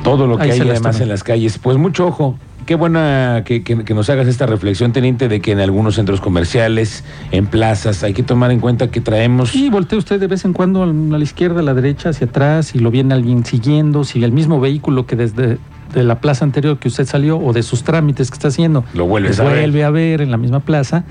Todo 0.04 0.28
lo 0.28 0.38
que 0.38 0.44
Ahí 0.44 0.52
hay 0.52 0.62
además 0.62 0.82
toman. 0.82 1.02
en 1.04 1.10
las 1.10 1.24
calles. 1.24 1.58
Pues 1.58 1.78
mucho 1.78 2.08
ojo. 2.08 2.38
Qué 2.66 2.76
buena 2.76 3.44
que, 3.46 3.64
que- 3.64 3.84
que 3.86 3.94
nos 3.94 4.10
hagas 4.10 4.28
esta 4.28 4.46
reflexión, 4.46 4.92
teniente, 4.92 5.30
de 5.30 5.40
que 5.40 5.54
en 5.54 5.60
algunos 5.62 5.96
centros 5.96 6.20
comerciales, 6.20 7.06
en 7.32 7.48
plazas, 7.48 8.04
hay 8.04 8.14
que 8.14 8.24
tomar 8.24 8.52
en 8.52 8.60
cuenta 8.60 8.92
que 8.92 9.00
traemos... 9.00 9.50
Sí, 9.52 9.70
voltee 9.70 9.98
usted 9.98 10.20
de 10.20 10.28
vez 10.28 10.44
en 10.44 10.52
cuando 10.52 10.84
a 10.84 10.86
la 10.88 11.24
izquierda, 11.24 11.62
a 11.62 11.64
la 11.64 11.74
derecha, 11.74 12.10
hacia 12.10 12.28
atrás, 12.28 12.68
si 12.68 12.80
lo 12.80 12.92
viene 12.92 13.14
alguien 13.14 13.46
siguiendo, 13.46 14.04
si 14.04 14.22
el 14.22 14.34
mismo 14.34 14.60
vehículo 14.60 15.06
que 15.06 15.16
desde 15.16 15.60
de 15.94 16.04
la 16.04 16.20
plaza 16.20 16.44
anterior 16.44 16.78
que 16.78 16.90
usted 16.90 17.06
salió 17.06 17.38
o 17.40 17.54
de 17.54 17.64
sus 17.64 17.84
trámites 17.84 18.30
que 18.30 18.34
está 18.36 18.50
haciendo, 18.50 18.84
Lo 18.94 19.06
vuelves 19.06 19.32
les 19.32 19.40
a 19.40 19.44
ver. 19.46 19.60
vuelve 19.60 19.84
a 19.86 19.90
ver 19.90 20.20
en 20.22 20.30
la 20.32 20.36
misma 20.38 20.60
plaza, 20.60 21.06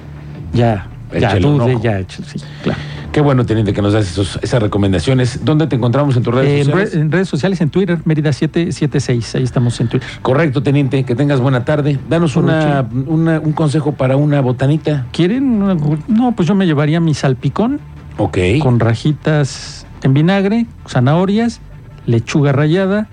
ya, 0.52 0.88
ya 1.12 1.18
Échale 1.18 1.46
un 1.46 1.82
ya, 1.82 2.00
sí, 2.08 2.38
claro. 2.62 2.78
Qué 3.12 3.20
bueno, 3.22 3.46
teniente, 3.46 3.72
que 3.72 3.80
nos 3.80 3.94
das 3.94 4.10
esos- 4.10 4.38
esas 4.42 4.60
recomendaciones. 4.62 5.42
¿Dónde 5.42 5.66
te 5.66 5.76
encontramos 5.76 6.16
en 6.18 6.22
tus 6.22 6.34
redes 6.34 6.50
Eh, 6.60 6.64
sociales? 6.64 6.94
en 6.94 7.10
redes 7.10 7.28
sociales, 7.28 7.60
en 7.62 7.70
Twitter, 7.70 7.98
Mérida 8.04 8.30
776, 8.32 9.34
ahí 9.36 9.42
estamos 9.42 9.80
en 9.80 9.88
Twitter. 9.88 10.06
Correcto, 10.20 10.62
teniente, 10.62 11.02
que 11.04 11.14
tengas 11.14 11.40
buena 11.40 11.64
tarde. 11.64 11.98
Danos 12.10 12.36
una, 12.36 12.86
una- 13.06 13.40
un 13.40 13.52
consejo 13.52 13.92
para 13.92 14.16
una 14.16 14.40
botanita. 14.42 15.06
¿Quieren? 15.12 15.62
una- 15.62 15.76
No, 16.08 16.32
pues 16.36 16.46
yo 16.46 16.54
me 16.54 16.66
llevaría 16.66 17.00
mi 17.00 17.14
salpicón. 17.14 17.80
Ok. 18.18 18.38
con 18.62 18.80
rajitas 18.80 19.86
en 20.02 20.14
vinagre, 20.14 20.66
zanahorias, 20.88 21.60
lechuga 22.06 22.52
rallada 22.52 23.08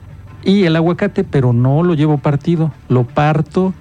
y 0.45 0.63
el 0.63 0.75
aguacate, 0.77 1.23
pero 1.25 1.51
no 1.53 1.83
lo 1.83 1.93
llevo 1.93 2.17
partido, 2.19 2.71
lo 2.89 3.03
parto 3.03 3.73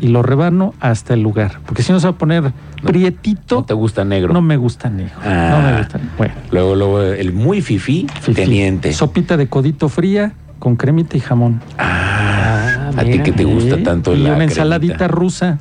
y 0.00 0.08
lo 0.08 0.22
rebano 0.22 0.74
hasta 0.80 1.14
el 1.14 1.22
lugar, 1.22 1.60
porque 1.66 1.82
si 1.82 1.92
no 1.92 2.00
se 2.00 2.06
va 2.06 2.12
a 2.12 2.18
poner 2.18 2.52
prietito, 2.84 3.56
No 3.56 3.64
te 3.64 3.74
gusta 3.74 4.04
negro. 4.04 4.32
no 4.32 4.40
me 4.42 4.56
gusta 4.56 4.88
negro, 4.90 5.14
Ah. 5.24 5.48
no 5.60 5.70
me 5.70 5.78
gusta. 5.78 6.00
Bueno, 6.16 6.34
Luego, 6.50 6.74
luego, 6.76 7.02
el 7.02 7.32
muy 7.32 7.60
fifí, 7.62 8.06
fifí. 8.20 8.34
teniente. 8.34 8.92
Sopita 8.92 9.36
de 9.36 9.48
codito 9.48 9.88
fría 9.88 10.32
con 10.58 10.76
cremita 10.76 11.16
y 11.16 11.20
jamón. 11.20 11.60
Ah, 11.78 12.90
Ah, 12.96 13.00
A 13.02 13.04
ti 13.04 13.18
que 13.20 13.32
te 13.32 13.44
gusta 13.44 13.82
tanto 13.82 14.14
y 14.14 14.18
la 14.18 14.32
una 14.34 14.44
ensaladita 14.44 14.96
cremita. 14.96 15.08
rusa 15.14 15.58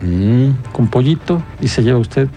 Mm. 0.00 0.50
con 0.72 0.88
pollito 0.88 1.42
y 1.60 1.68
se 1.68 1.82
lleva 1.82 1.98
usted 1.98 2.28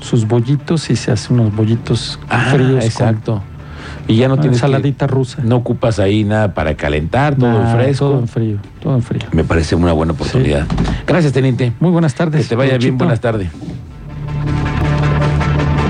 sus 0.00 0.26
bollitos 0.26 0.90
y 0.90 0.96
se 0.96 1.12
hace 1.12 1.32
unos 1.32 1.54
bollitos 1.54 2.18
Ah, 2.28 2.46
fríos 2.50 2.70
con 2.72 2.82
exacto. 2.82 3.42
Y 4.08 4.16
ya 4.16 4.28
no 4.28 4.36
tienes 4.36 4.60
que- 4.60 4.66
ensaladita 4.66 5.06
rusa. 5.06 5.42
no 5.44 5.56
ocupas 5.56 5.98
ahí 5.98 6.24
nada 6.24 6.54
para 6.54 6.74
calentar, 6.74 7.36
todo 7.36 7.48
Nada, 7.48 7.74
fresco. 7.76 8.08
Todo 8.10 8.18
en 8.20 8.28
frío, 8.28 8.56
todo 8.82 8.94
en 8.96 9.02
frío. 9.02 9.22
Me 9.32 9.44
parece 9.44 9.74
una 9.74 9.92
buena 9.92 10.12
oportunidad. 10.12 10.66
Gracias, 11.06 11.32
teniente. 11.32 11.72
Muy 11.80 11.90
buenas 11.90 12.14
tardes. 12.14 12.42
Que 12.42 12.48
te 12.48 12.54
vaya 12.56 12.78
bien, 12.78 12.98
buenas 12.98 13.20
tardes. 13.20 13.48